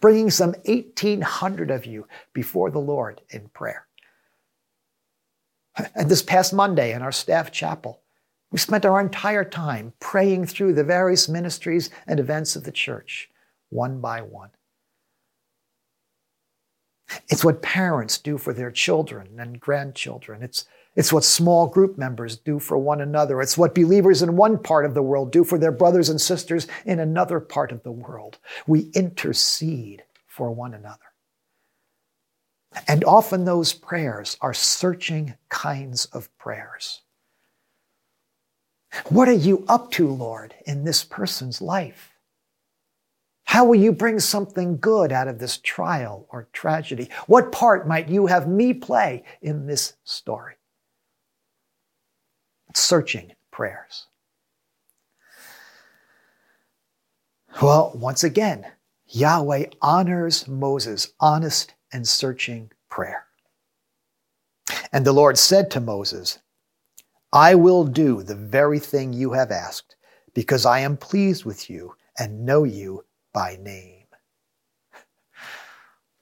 bringing 0.00 0.30
some 0.30 0.56
1,800 0.64 1.70
of 1.70 1.86
you 1.86 2.08
before 2.32 2.72
the 2.72 2.80
Lord 2.80 3.20
in 3.30 3.50
prayer. 3.50 3.86
And 5.94 6.10
this 6.10 6.20
past 6.20 6.52
Monday 6.52 6.92
in 6.92 7.02
our 7.02 7.12
staff 7.12 7.52
chapel, 7.52 8.00
we 8.50 8.58
spent 8.58 8.84
our 8.84 9.00
entire 9.00 9.44
time 9.44 9.92
praying 10.00 10.46
through 10.46 10.74
the 10.74 10.82
various 10.82 11.28
ministries 11.28 11.88
and 12.04 12.18
events 12.18 12.56
of 12.56 12.64
the 12.64 12.72
church, 12.72 13.30
one 13.68 14.00
by 14.00 14.22
one. 14.22 14.50
It's 17.28 17.44
what 17.44 17.62
parents 17.62 18.18
do 18.18 18.38
for 18.38 18.52
their 18.52 18.70
children 18.70 19.38
and 19.38 19.60
grandchildren. 19.60 20.42
It's 20.42 20.64
it's 20.96 21.12
what 21.12 21.24
small 21.24 21.68
group 21.68 21.96
members 21.96 22.36
do 22.36 22.58
for 22.58 22.76
one 22.76 23.00
another. 23.00 23.40
It's 23.40 23.56
what 23.56 23.76
believers 23.76 24.22
in 24.22 24.36
one 24.36 24.58
part 24.58 24.84
of 24.84 24.94
the 24.94 25.02
world 25.02 25.30
do 25.30 25.44
for 25.44 25.56
their 25.56 25.70
brothers 25.70 26.08
and 26.08 26.20
sisters 26.20 26.66
in 26.84 26.98
another 26.98 27.38
part 27.38 27.70
of 27.70 27.84
the 27.84 27.92
world. 27.92 28.38
We 28.66 28.90
intercede 28.94 30.02
for 30.26 30.50
one 30.50 30.74
another. 30.74 30.98
And 32.86 33.04
often 33.04 33.44
those 33.44 33.72
prayers 33.72 34.36
are 34.40 34.54
searching 34.54 35.34
kinds 35.48 36.06
of 36.06 36.36
prayers. 36.38 37.02
What 39.08 39.28
are 39.28 39.32
you 39.32 39.64
up 39.68 39.90
to, 39.92 40.08
Lord, 40.08 40.54
in 40.66 40.84
this 40.84 41.04
person's 41.04 41.62
life? 41.62 42.09
How 43.50 43.64
will 43.64 43.80
you 43.80 43.90
bring 43.90 44.20
something 44.20 44.78
good 44.78 45.10
out 45.10 45.26
of 45.26 45.40
this 45.40 45.58
trial 45.58 46.24
or 46.30 46.48
tragedy? 46.52 47.10
What 47.26 47.50
part 47.50 47.88
might 47.88 48.08
you 48.08 48.26
have 48.26 48.46
me 48.46 48.72
play 48.72 49.24
in 49.42 49.66
this 49.66 49.94
story? 50.04 50.54
searching 52.76 53.32
prayers. 53.50 54.06
Well, 57.60 57.90
once 57.96 58.22
again, 58.22 58.64
Yahweh 59.08 59.64
honors 59.82 60.46
Moses' 60.46 61.12
honest 61.18 61.74
and 61.92 62.06
searching 62.06 62.70
prayer. 62.88 63.26
And 64.92 65.04
the 65.04 65.12
Lord 65.12 65.36
said 65.36 65.72
to 65.72 65.80
Moses, 65.80 66.38
I 67.32 67.56
will 67.56 67.82
do 67.82 68.22
the 68.22 68.36
very 68.36 68.78
thing 68.78 69.12
you 69.12 69.32
have 69.32 69.50
asked, 69.50 69.96
because 70.34 70.64
I 70.64 70.78
am 70.78 70.96
pleased 70.96 71.44
with 71.44 71.68
you 71.68 71.96
and 72.16 72.46
know 72.46 72.62
you 72.62 73.04
by 73.32 73.58
name. 73.60 74.06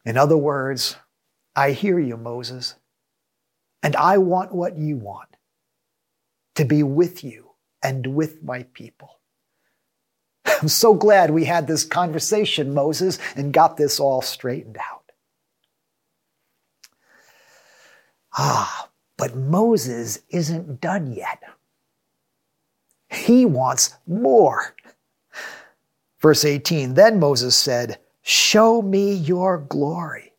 In 0.05 0.17
other 0.17 0.37
words, 0.37 0.97
I 1.55 1.73
hear 1.73 1.99
you, 1.99 2.17
Moses, 2.17 2.75
and 3.83 3.97
I 3.97 4.19
want 4.19 4.55
what 4.55 4.79
you 4.79 4.97
want 4.97 5.29
to 6.55 6.65
be 6.65 6.83
with 6.83 7.23
you 7.23 7.51
and 7.83 8.07
with 8.15 8.43
my 8.43 8.65
people. 8.75 9.21
I'm 10.63 10.69
so 10.69 10.95
glad 10.95 11.31
we 11.31 11.45
had 11.45 11.67
this 11.67 11.85
conversation, 11.85 12.75
Moses, 12.75 13.19
and 13.37 13.53
got 13.53 13.77
this 13.77 14.01
all 14.01 14.23
straightened 14.23 14.79
out. 14.79 15.13
Ah, 18.37 18.89
but 19.17 19.37
Moses 19.37 20.21
isn't 20.31 20.81
done 20.81 21.13
yet. 21.13 21.43
He 23.11 23.45
wants 23.45 23.95
more. 24.07 24.75
Verse 26.21 26.45
18 26.45 26.95
Then 26.95 27.19
Moses 27.19 27.57
said, 27.57 27.99
Show 28.23 28.83
me 28.83 29.15
your 29.15 29.59
glory. 29.59 30.33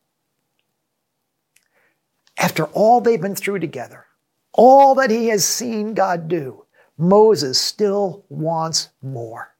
After 2.37 2.65
all 2.65 3.01
they've 3.01 3.21
been 3.21 3.35
through 3.35 3.59
together, 3.59 4.05
all 4.53 4.95
that 4.95 5.09
he 5.09 5.27
has 5.27 5.45
seen 5.45 5.93
God 5.93 6.27
do, 6.27 6.65
Moses 6.97 7.59
still 7.59 8.25
wants 8.29 8.89
more. 9.01 9.55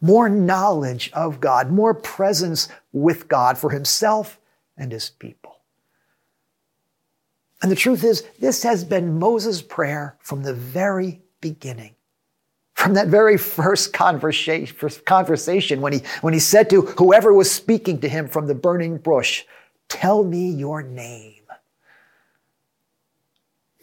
More 0.00 0.28
knowledge 0.28 1.10
of 1.12 1.40
God, 1.40 1.70
more 1.70 1.94
presence 1.94 2.68
with 2.92 3.28
God 3.28 3.58
for 3.58 3.70
himself 3.70 4.40
and 4.76 4.90
his 4.90 5.10
people. 5.10 5.58
And 7.62 7.70
the 7.70 7.76
truth 7.76 8.02
is, 8.02 8.24
this 8.38 8.62
has 8.62 8.84
been 8.84 9.18
Moses' 9.18 9.60
prayer 9.60 10.16
from 10.20 10.42
the 10.42 10.54
very 10.54 11.20
beginning. 11.42 11.94
From 12.80 12.94
that 12.94 13.08
very 13.08 13.36
first 13.36 13.92
conversation 13.92 15.80
when 15.82 15.92
he, 15.92 16.02
when 16.22 16.32
he 16.32 16.40
said 16.40 16.70
to 16.70 16.80
whoever 16.80 17.34
was 17.34 17.50
speaking 17.50 18.00
to 18.00 18.08
him 18.08 18.26
from 18.26 18.46
the 18.46 18.54
burning 18.54 18.96
bush, 18.96 19.44
Tell 19.90 20.24
me 20.24 20.48
your 20.48 20.82
name. 20.82 21.42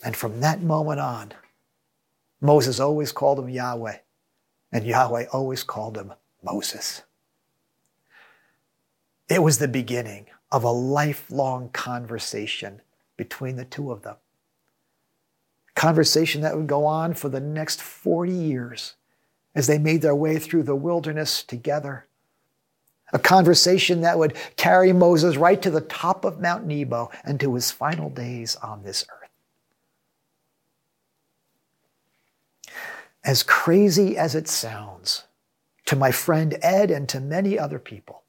And 0.03 0.15
from 0.15 0.39
that 0.39 0.63
moment 0.63 0.99
on, 0.99 1.33
Moses 2.41 2.79
always 2.79 3.11
called 3.11 3.37
him 3.37 3.49
Yahweh, 3.49 3.97
and 4.71 4.83
Yahweh 4.83 5.25
always 5.31 5.61
called 5.61 5.95
him 5.95 6.13
Moses. 6.41 7.03
It 9.29 9.43
was 9.43 9.59
the 9.59 9.67
beginning 9.67 10.25
of 10.51 10.63
a 10.63 10.71
lifelong 10.71 11.69
conversation 11.69 12.81
between 13.15 13.57
the 13.57 13.65
two 13.65 13.91
of 13.91 14.01
them. 14.01 14.15
Conversation 15.77 16.41
that 16.41 16.57
would 16.57 16.65
go 16.65 16.85
on 16.85 17.13
for 17.13 17.29
the 17.29 17.39
next 17.39 17.83
40 17.83 18.31
years 18.31 18.95
as 19.53 19.67
they 19.67 19.77
made 19.77 20.01
their 20.01 20.15
way 20.15 20.39
through 20.39 20.63
the 20.63 20.75
wilderness 20.75 21.43
together. 21.43 22.07
A 23.13 23.19
conversation 23.19 24.01
that 24.01 24.17
would 24.17 24.35
carry 24.55 24.91
Moses 24.91 25.37
right 25.37 25.61
to 25.61 25.69
the 25.69 25.81
top 25.81 26.25
of 26.25 26.41
Mount 26.41 26.65
Nebo 26.65 27.11
and 27.23 27.39
to 27.39 27.53
his 27.53 27.69
final 27.69 28.09
days 28.09 28.55
on 28.55 28.81
this 28.81 29.05
earth. 29.21 29.29
As 33.23 33.43
crazy 33.43 34.17
as 34.17 34.33
it 34.33 34.47
sounds 34.47 35.25
to 35.85 35.95
my 35.95 36.11
friend 36.11 36.57
Ed 36.63 36.89
and 36.89 37.07
to 37.09 37.19
many 37.19 37.59
other 37.59 37.77
people, 37.77 38.23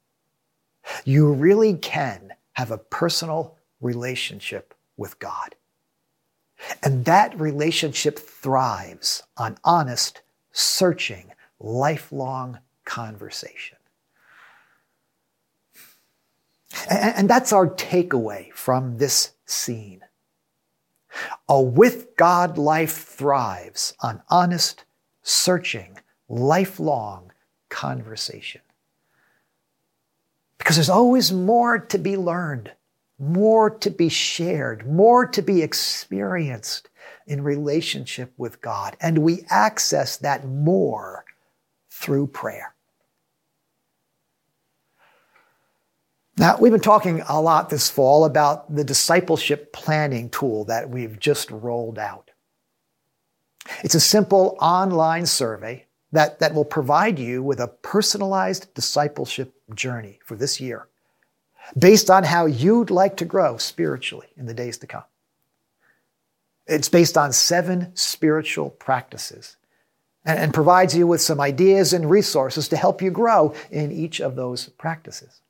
you 1.06 1.32
really 1.32 1.72
can 1.72 2.34
have 2.52 2.70
a 2.70 2.76
personal 2.76 3.56
relationship 3.80 4.74
with 4.98 5.18
God. 5.18 5.54
And 6.82 7.04
that 7.04 7.38
relationship 7.38 8.18
thrives 8.18 9.22
on 9.36 9.58
honest, 9.64 10.22
searching, 10.52 11.32
lifelong 11.60 12.58
conversation. 12.84 13.78
And 16.90 17.28
that's 17.28 17.52
our 17.52 17.68
takeaway 17.68 18.52
from 18.52 18.98
this 18.98 19.32
scene. 19.46 20.04
A 21.48 21.60
with 21.60 22.16
God 22.16 22.58
life 22.58 23.04
thrives 23.04 23.94
on 24.00 24.22
honest, 24.28 24.84
searching, 25.22 25.98
lifelong 26.28 27.32
conversation. 27.68 28.60
Because 30.58 30.76
there's 30.76 30.90
always 30.90 31.32
more 31.32 31.78
to 31.78 31.98
be 31.98 32.16
learned 32.16 32.72
more 33.18 33.70
to 33.70 33.90
be 33.90 34.08
shared, 34.08 34.86
more 34.86 35.26
to 35.26 35.42
be 35.42 35.62
experienced 35.62 36.88
in 37.26 37.42
relationship 37.42 38.32
with 38.36 38.60
God. 38.60 38.96
And 39.00 39.18
we 39.18 39.44
access 39.50 40.16
that 40.18 40.46
more 40.46 41.24
through 41.90 42.28
prayer. 42.28 42.74
Now, 46.36 46.56
we've 46.60 46.70
been 46.70 46.80
talking 46.80 47.22
a 47.28 47.40
lot 47.40 47.68
this 47.68 47.90
fall 47.90 48.24
about 48.24 48.72
the 48.72 48.84
discipleship 48.84 49.72
planning 49.72 50.30
tool 50.30 50.64
that 50.66 50.88
we've 50.88 51.18
just 51.18 51.50
rolled 51.50 51.98
out. 51.98 52.30
It's 53.82 53.96
a 53.96 54.00
simple 54.00 54.56
online 54.60 55.26
survey 55.26 55.86
that, 56.12 56.38
that 56.38 56.54
will 56.54 56.64
provide 56.64 57.18
you 57.18 57.42
with 57.42 57.58
a 57.58 57.66
personalized 57.66 58.72
discipleship 58.72 59.52
journey 59.74 60.20
for 60.24 60.36
this 60.36 60.60
year 60.60 60.87
based 61.76 62.10
on 62.10 62.24
how 62.24 62.46
you'd 62.46 62.90
like 62.90 63.16
to 63.18 63.24
grow 63.24 63.56
spiritually 63.56 64.28
in 64.36 64.46
the 64.46 64.54
days 64.54 64.78
to 64.78 64.86
come. 64.86 65.04
It's 66.66 66.88
based 66.88 67.16
on 67.16 67.32
seven 67.32 67.94
spiritual 67.96 68.70
practices 68.70 69.56
and, 70.24 70.38
and, 70.38 70.54
provides 70.54 70.94
you 70.94 71.06
with 71.06 71.20
some 71.20 71.40
ideas 71.40 71.92
and 71.94 72.10
resources 72.10 72.68
to 72.68 72.76
help 72.76 73.00
you 73.00 73.10
grow 73.10 73.54
in 73.70 73.90
each 73.90 74.20
of 74.20 74.36
those 74.36 74.68
practices. 74.70 75.40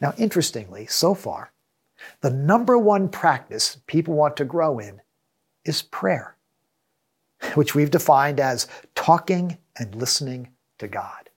Now, 0.00 0.14
interestingly, 0.16 0.86
so 0.86 1.14
far, 1.14 1.52
the 2.20 2.30
number 2.30 2.78
one 2.78 3.08
practice 3.08 3.76
people 3.86 4.14
want 4.14 4.36
to 4.38 4.44
grow 4.44 4.78
in 4.78 5.02
is 5.64 5.82
prayer, 5.82 6.36
which 7.54 7.74
we've 7.74 7.90
defined 7.90 8.40
as 8.40 8.66
talking 8.94 9.58
and 9.76 9.94
listening 9.94 10.48
to 10.78 10.88
God. 10.88 11.27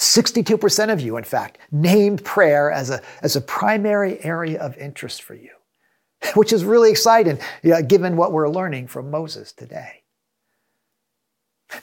62% 0.00 0.90
of 0.90 1.00
you, 1.00 1.18
in 1.18 1.24
fact, 1.24 1.58
named 1.70 2.24
prayer 2.24 2.72
as 2.72 2.88
a, 2.88 3.02
as 3.22 3.36
a 3.36 3.40
primary 3.40 4.22
area 4.24 4.58
of 4.58 4.76
interest 4.78 5.22
for 5.22 5.34
you, 5.34 5.50
which 6.34 6.54
is 6.54 6.64
really 6.64 6.90
exciting 6.90 7.38
given 7.86 8.16
what 8.16 8.32
we're 8.32 8.48
learning 8.48 8.88
from 8.88 9.10
Moses 9.10 9.52
today. 9.52 10.02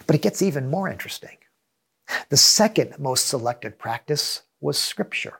But 0.08 0.16
it 0.16 0.24
gets 0.24 0.42
even 0.42 0.70
more 0.70 0.90
interesting. 0.90 1.38
The 2.30 2.38
second 2.38 2.98
most 2.98 3.28
selected 3.28 3.78
practice 3.78 4.42
was 4.60 4.80
Scripture, 4.80 5.40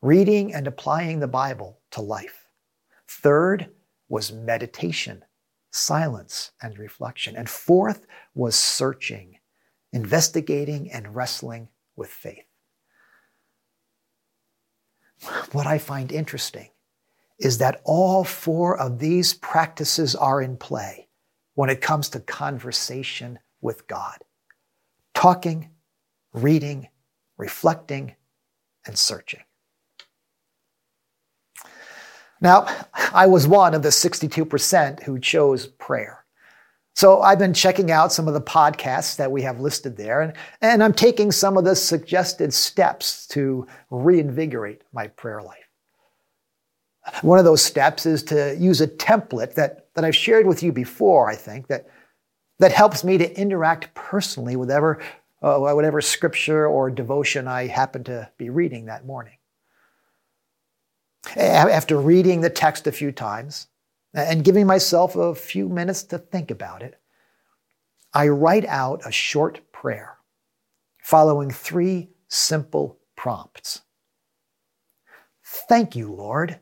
reading 0.00 0.54
and 0.54 0.66
applying 0.66 1.20
the 1.20 1.28
Bible 1.28 1.80
to 1.90 2.00
life. 2.00 2.46
Third 3.06 3.68
was 4.08 4.32
meditation, 4.32 5.24
silence, 5.72 6.52
and 6.62 6.78
reflection. 6.78 7.36
And 7.36 7.50
fourth 7.50 8.06
was 8.34 8.56
searching 8.56 9.39
investigating 9.92 10.90
and 10.90 11.14
wrestling 11.14 11.68
with 11.96 12.08
faith. 12.08 12.44
What 15.52 15.66
I 15.66 15.78
find 15.78 16.12
interesting 16.12 16.70
is 17.38 17.58
that 17.58 17.80
all 17.84 18.24
four 18.24 18.78
of 18.78 18.98
these 18.98 19.34
practices 19.34 20.14
are 20.14 20.40
in 20.40 20.56
play 20.56 21.08
when 21.54 21.70
it 21.70 21.80
comes 21.80 22.08
to 22.10 22.20
conversation 22.20 23.38
with 23.60 23.86
God 23.86 24.18
talking, 25.14 25.68
reading, 26.32 26.88
reflecting, 27.36 28.14
and 28.86 28.98
searching. 28.98 29.42
Now, 32.40 32.66
I 32.94 33.26
was 33.26 33.46
one 33.46 33.74
of 33.74 33.82
the 33.82 33.90
62% 33.90 35.02
who 35.02 35.18
chose 35.18 35.66
prayer. 35.66 36.19
So 36.94 37.20
I've 37.20 37.38
been 37.38 37.54
checking 37.54 37.90
out 37.90 38.12
some 38.12 38.28
of 38.28 38.34
the 38.34 38.40
podcasts 38.40 39.16
that 39.16 39.30
we 39.30 39.42
have 39.42 39.60
listed 39.60 39.96
there, 39.96 40.20
and, 40.20 40.32
and 40.60 40.82
I'm 40.82 40.92
taking 40.92 41.32
some 41.32 41.56
of 41.56 41.64
the 41.64 41.74
suggested 41.74 42.52
steps 42.52 43.26
to 43.28 43.66
reinvigorate 43.90 44.82
my 44.92 45.06
prayer 45.06 45.40
life. 45.40 45.56
One 47.22 47.38
of 47.38 47.44
those 47.44 47.64
steps 47.64 48.04
is 48.06 48.22
to 48.24 48.54
use 48.58 48.80
a 48.80 48.86
template 48.86 49.54
that, 49.54 49.86
that 49.94 50.04
I've 50.04 50.16
shared 50.16 50.46
with 50.46 50.62
you 50.62 50.72
before, 50.72 51.30
I 51.30 51.36
think, 51.36 51.68
that, 51.68 51.88
that 52.58 52.72
helps 52.72 53.02
me 53.02 53.16
to 53.18 53.40
interact 53.40 53.94
personally 53.94 54.56
with 54.56 54.68
whatever, 54.68 55.00
uh, 55.42 55.58
whatever 55.58 56.00
scripture 56.02 56.66
or 56.66 56.90
devotion 56.90 57.48
I 57.48 57.66
happen 57.66 58.04
to 58.04 58.30
be 58.36 58.50
reading 58.50 58.86
that 58.86 59.06
morning. 59.06 59.38
After 61.36 61.98
reading 61.98 62.42
the 62.42 62.50
text 62.50 62.86
a 62.86 62.92
few 62.92 63.12
times, 63.12 63.68
and 64.14 64.44
giving 64.44 64.66
myself 64.66 65.16
a 65.16 65.34
few 65.34 65.68
minutes 65.68 66.02
to 66.04 66.18
think 66.18 66.50
about 66.50 66.82
it, 66.82 67.00
I 68.12 68.28
write 68.28 68.66
out 68.66 69.02
a 69.06 69.12
short 69.12 69.60
prayer 69.72 70.18
following 71.02 71.50
three 71.50 72.10
simple 72.28 72.98
prompts. 73.16 73.82
Thank 75.44 75.94
you, 75.96 76.12
Lord. 76.12 76.60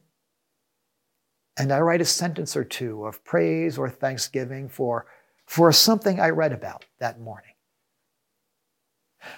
And 1.58 1.72
I 1.72 1.80
write 1.80 2.00
a 2.00 2.06
sentence 2.06 2.56
or 2.56 2.64
two 2.64 3.04
of 3.04 3.24
praise 3.24 3.78
or 3.78 3.90
thanksgiving 3.90 4.68
for, 4.68 5.06
for 5.46 5.72
something 5.72 6.20
I 6.20 6.30
read 6.30 6.52
about 6.52 6.84
that 6.98 7.20
morning. 7.20 7.52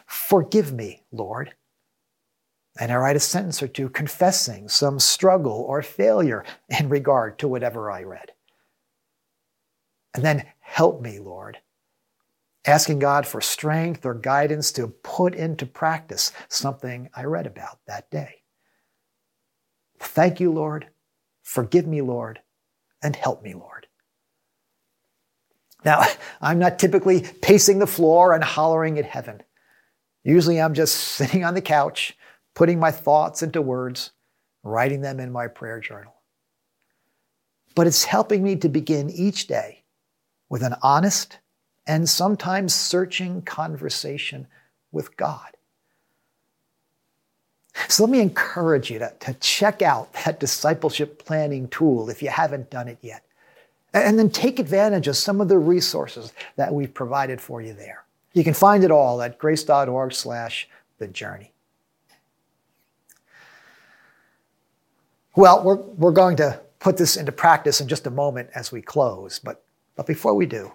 Forgive 0.07 0.73
me, 0.73 1.05
Lord. 1.11 1.55
And 2.79 2.93
I 2.93 2.97
write 2.97 3.17
a 3.17 3.21
sentence 3.21 3.63
or 3.63 3.69
two 3.69 3.89
confessing 3.89 4.69
some 4.69 5.01
struggle 5.01 5.65
or 5.69 5.83
failure 5.83 6.45
in 6.69 6.89
regard 6.89 7.39
to 7.41 7.49
whatever 7.49 7.91
I 7.91 8.05
read. 8.05 8.33
And 10.15 10.25
then 10.25 10.47
help 10.61 11.01
me, 11.01 11.19
Lord. 11.19 11.59
Asking 12.67 12.99
God 12.99 13.27
for 13.27 13.41
strength 13.41 14.05
or 14.05 14.15
guidance 14.15 14.71
to 14.73 14.89
put 14.89 15.35
into 15.35 15.67
practice 15.67 16.33
something 16.49 17.09
I 17.15 17.25
read 17.25 17.47
about 17.47 17.79
that 17.87 18.11
day. 18.11 18.43
Thank 19.99 20.41
you, 20.41 20.53
Lord. 20.53 20.89
Forgive 21.43 21.87
me, 21.87 22.03
Lord, 22.03 22.41
and 23.03 23.17
help 23.17 23.43
me, 23.43 23.55
Lord. 23.55 23.87
Now, 25.85 26.05
I'm 26.41 26.59
not 26.59 26.79
typically 26.79 27.23
pacing 27.43 27.79
the 27.79 27.87
floor 27.87 28.35
and 28.35 28.45
hollering 28.45 28.99
at 28.99 29.05
heaven. 29.05 29.43
Usually 30.23 30.61
I'm 30.61 30.75
just 30.75 30.95
sitting 31.17 31.45
on 31.45 31.55
the 31.55 31.63
couch, 31.63 32.17
putting 32.55 32.79
my 32.79 32.91
thoughts 32.91 33.43
into 33.43 33.63
words, 33.63 34.11
writing 34.63 35.01
them 35.01 35.21
in 35.21 35.33
my 35.33 35.47
prayer 35.47 35.81
journal. 35.81 36.15
But 37.75 37.87
it's 37.87 38.05
helping 38.05 38.43
me 38.43 38.57
to 38.57 38.69
begin 38.69 39.11
each 39.11 39.47
day 39.47 39.85
with 40.49 40.63
an 40.63 40.75
honest 40.83 41.39
and 41.87 42.09
sometimes 42.09 42.75
searching 42.75 43.43
conversation 43.43 44.47
with 44.93 45.17
God. 45.17 45.57
So 47.89 48.05
let 48.05 48.11
me 48.11 48.21
encourage 48.21 48.91
you 48.91 48.99
to, 48.99 49.13
to 49.21 49.35
check 49.35 49.81
out 49.83 50.13
that 50.25 50.41
discipleship 50.41 51.25
planning 51.25 51.69
tool 51.69 52.11
if 52.11 52.23
you 52.23 52.29
haven't 52.29 52.71
done 52.71 52.89
it 52.89 52.99
yet. 53.01 53.25
And 53.93 54.19
then 54.19 54.31
take 54.31 54.59
advantage 54.59 55.09
of 55.09 55.17
some 55.17 55.41
of 55.41 55.49
the 55.49 55.59
resources 55.59 56.33
that 56.57 56.73
we've 56.73 56.93
provided 56.93 57.41
for 57.41 57.61
you 57.61 57.73
there. 57.73 58.05
You 58.33 58.45
can 58.45 58.55
find 58.55 58.85
it 58.85 58.91
all 58.91 59.23
at 59.23 59.39
grace.org 59.39 60.13
slash 60.13 60.69
the 60.99 61.09
journey. 61.09 61.53
Well, 65.37 65.63
we're, 65.63 65.77
we're 65.77 66.13
going 66.13 66.37
to 66.37 66.61
put 66.79 66.97
this 66.97 67.17
into 67.17 67.33
practice 67.33 67.81
in 67.81 67.89
just 67.89 68.07
a 68.07 68.11
moment 68.11 68.51
as 68.55 68.73
we 68.73 68.83
close, 68.83 69.39
but, 69.39 69.65
but 69.95 70.07
before 70.07 70.35
we 70.35 70.47
do, 70.47 70.73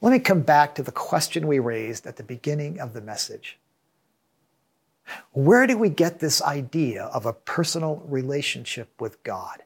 let 0.00 0.12
me 0.12 0.18
come 0.18 0.40
back 0.40 0.74
to 0.74 0.82
the 0.82 0.92
question 0.92 1.46
we 1.46 1.60
raised 1.60 2.06
at 2.06 2.16
the 2.16 2.24
beginning 2.24 2.80
of 2.80 2.92
the 2.92 3.00
message. 3.00 3.58
Where 5.32 5.66
do 5.66 5.78
we 5.78 5.88
get 5.88 6.18
this 6.18 6.42
idea 6.42 7.04
of 7.04 7.26
a 7.26 7.32
personal 7.32 8.02
relationship 8.06 9.00
with 9.00 9.22
God? 9.22 9.62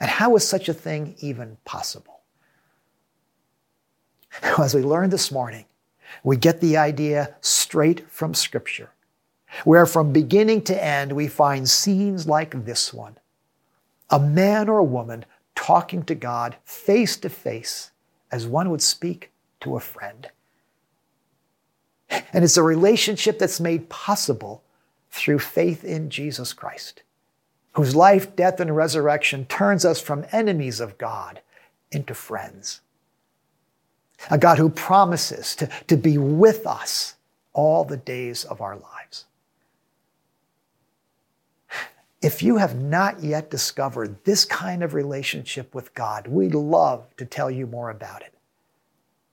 And 0.00 0.10
how 0.10 0.36
is 0.36 0.46
such 0.46 0.68
a 0.68 0.74
thing 0.74 1.16
even 1.18 1.56
possible? 1.64 2.20
As 4.58 4.74
we 4.74 4.82
learned 4.82 5.12
this 5.12 5.30
morning, 5.30 5.66
we 6.22 6.36
get 6.36 6.60
the 6.60 6.76
idea 6.76 7.34
straight 7.40 8.08
from 8.10 8.34
Scripture, 8.34 8.90
where 9.64 9.86
from 9.86 10.12
beginning 10.12 10.62
to 10.62 10.84
end 10.84 11.12
we 11.12 11.28
find 11.28 11.68
scenes 11.68 12.26
like 12.26 12.64
this 12.64 12.92
one 12.92 13.16
a 14.10 14.18
man 14.18 14.68
or 14.68 14.78
a 14.78 14.84
woman 14.84 15.24
talking 15.54 16.02
to 16.04 16.14
God 16.14 16.56
face 16.64 17.16
to 17.18 17.28
face 17.28 17.90
as 18.30 18.46
one 18.46 18.70
would 18.70 18.82
speak 18.82 19.30
to 19.60 19.76
a 19.76 19.80
friend. 19.80 20.28
And 22.32 22.44
it's 22.44 22.56
a 22.56 22.62
relationship 22.62 23.38
that's 23.38 23.60
made 23.60 23.88
possible 23.88 24.62
through 25.10 25.38
faith 25.38 25.84
in 25.84 26.10
Jesus 26.10 26.52
Christ, 26.52 27.02
whose 27.72 27.96
life, 27.96 28.36
death, 28.36 28.60
and 28.60 28.76
resurrection 28.76 29.46
turns 29.46 29.84
us 29.84 30.00
from 30.00 30.26
enemies 30.32 30.80
of 30.80 30.98
God 30.98 31.40
into 31.90 32.14
friends. 32.14 32.80
A 34.30 34.38
God 34.38 34.58
who 34.58 34.68
promises 34.68 35.56
to, 35.56 35.68
to 35.86 35.96
be 35.96 36.18
with 36.18 36.66
us 36.66 37.14
all 37.52 37.84
the 37.84 37.96
days 37.96 38.44
of 38.44 38.60
our 38.60 38.76
lives. 38.76 39.26
If 42.24 42.42
you 42.42 42.56
have 42.56 42.80
not 42.80 43.22
yet 43.22 43.50
discovered 43.50 44.16
this 44.24 44.46
kind 44.46 44.82
of 44.82 44.94
relationship 44.94 45.74
with 45.74 45.92
God, 45.92 46.26
we'd 46.26 46.54
love 46.54 47.06
to 47.18 47.26
tell 47.26 47.50
you 47.50 47.66
more 47.66 47.90
about 47.90 48.22
it. 48.22 48.32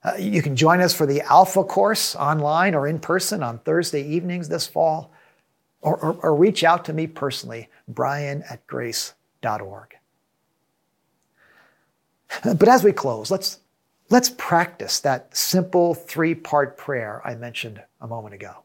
Uh, 0.03 0.15
you 0.19 0.41
can 0.41 0.57
join 0.57 0.81
us 0.81 0.93
for 0.93 1.05
the 1.05 1.21
Alpha 1.21 1.63
course 1.63 2.17
online 2.17 2.75
or 2.75 2.89
in 2.89 2.99
person 2.99 3.43
on 3.43 3.59
Thursday 3.59 4.05
evenings 4.05 4.49
this 4.49 4.67
fall, 4.67 5.13
or, 5.79 5.95
or, 5.99 6.13
or 6.15 6.35
reach 6.35 6.65
out 6.65 6.83
to 6.83 6.91
me 6.91 7.07
personally, 7.07 7.69
brian 7.87 8.43
at 8.49 8.67
grace.org. 8.67 9.95
But 12.43 12.67
as 12.67 12.83
we 12.83 12.91
close, 12.91 13.31
let's, 13.31 13.59
let's 14.09 14.31
practice 14.37 14.99
that 14.99 15.33
simple 15.33 15.93
three 15.93 16.35
part 16.35 16.75
prayer 16.75 17.21
I 17.23 17.35
mentioned 17.35 17.81
a 18.01 18.07
moment 18.07 18.35
ago. 18.35 18.63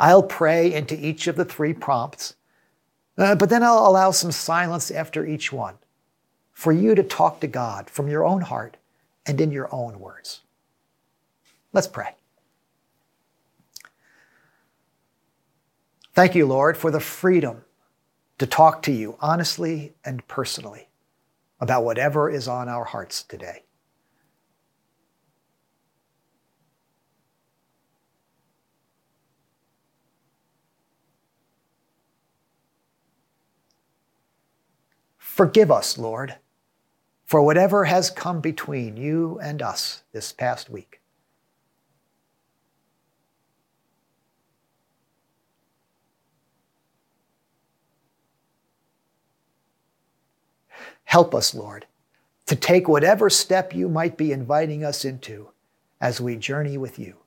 I'll 0.00 0.24
pray 0.24 0.74
into 0.74 0.98
each 0.98 1.28
of 1.28 1.36
the 1.36 1.44
three 1.44 1.72
prompts, 1.72 2.34
uh, 3.20 3.34
but 3.34 3.50
then 3.50 3.62
I'll 3.62 3.86
allow 3.86 4.10
some 4.10 4.32
silence 4.32 4.90
after 4.90 5.26
each 5.26 5.52
one 5.52 5.76
for 6.52 6.72
you 6.72 6.94
to 6.94 7.02
talk 7.02 7.40
to 7.40 7.46
God 7.46 7.90
from 7.90 8.08
your 8.08 8.24
own 8.24 8.40
heart 8.40 8.76
and 9.26 9.40
in 9.40 9.52
your 9.52 9.72
own 9.72 10.00
words. 10.00 10.40
Let's 11.72 11.86
pray. 11.86 12.14
Thank 16.14 16.34
you, 16.34 16.46
Lord, 16.46 16.76
for 16.76 16.90
the 16.90 17.00
freedom 17.00 17.64
to 18.38 18.46
talk 18.46 18.82
to 18.82 18.92
you 18.92 19.16
honestly 19.20 19.92
and 20.04 20.26
personally 20.26 20.88
about 21.60 21.84
whatever 21.84 22.30
is 22.30 22.48
on 22.48 22.68
our 22.68 22.84
hearts 22.84 23.22
today. 23.22 23.62
Forgive 35.40 35.70
us, 35.70 35.96
Lord 35.96 36.36
for 37.30 37.40
whatever 37.42 37.84
has 37.84 38.10
come 38.10 38.40
between 38.40 38.96
you 38.96 39.38
and 39.40 39.62
us 39.62 40.02
this 40.10 40.32
past 40.32 40.68
week. 40.68 41.00
Help 51.04 51.36
us, 51.36 51.54
Lord, 51.54 51.86
to 52.46 52.56
take 52.56 52.88
whatever 52.88 53.30
step 53.30 53.72
you 53.72 53.88
might 53.88 54.16
be 54.16 54.32
inviting 54.32 54.82
us 54.84 55.04
into 55.04 55.50
as 56.00 56.20
we 56.20 56.34
journey 56.34 56.76
with 56.76 56.98
you. 56.98 57.19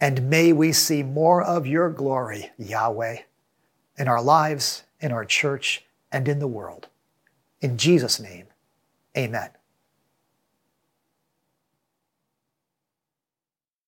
And 0.00 0.30
may 0.30 0.52
we 0.52 0.72
see 0.72 1.02
more 1.02 1.42
of 1.42 1.66
your 1.66 1.90
glory, 1.90 2.50
Yahweh, 2.56 3.18
in 3.96 4.08
our 4.08 4.22
lives, 4.22 4.84
in 5.00 5.10
our 5.10 5.24
church, 5.24 5.84
and 6.12 6.28
in 6.28 6.38
the 6.38 6.46
world. 6.46 6.88
In 7.60 7.76
Jesus' 7.76 8.20
name, 8.20 8.46
amen. 9.16 9.50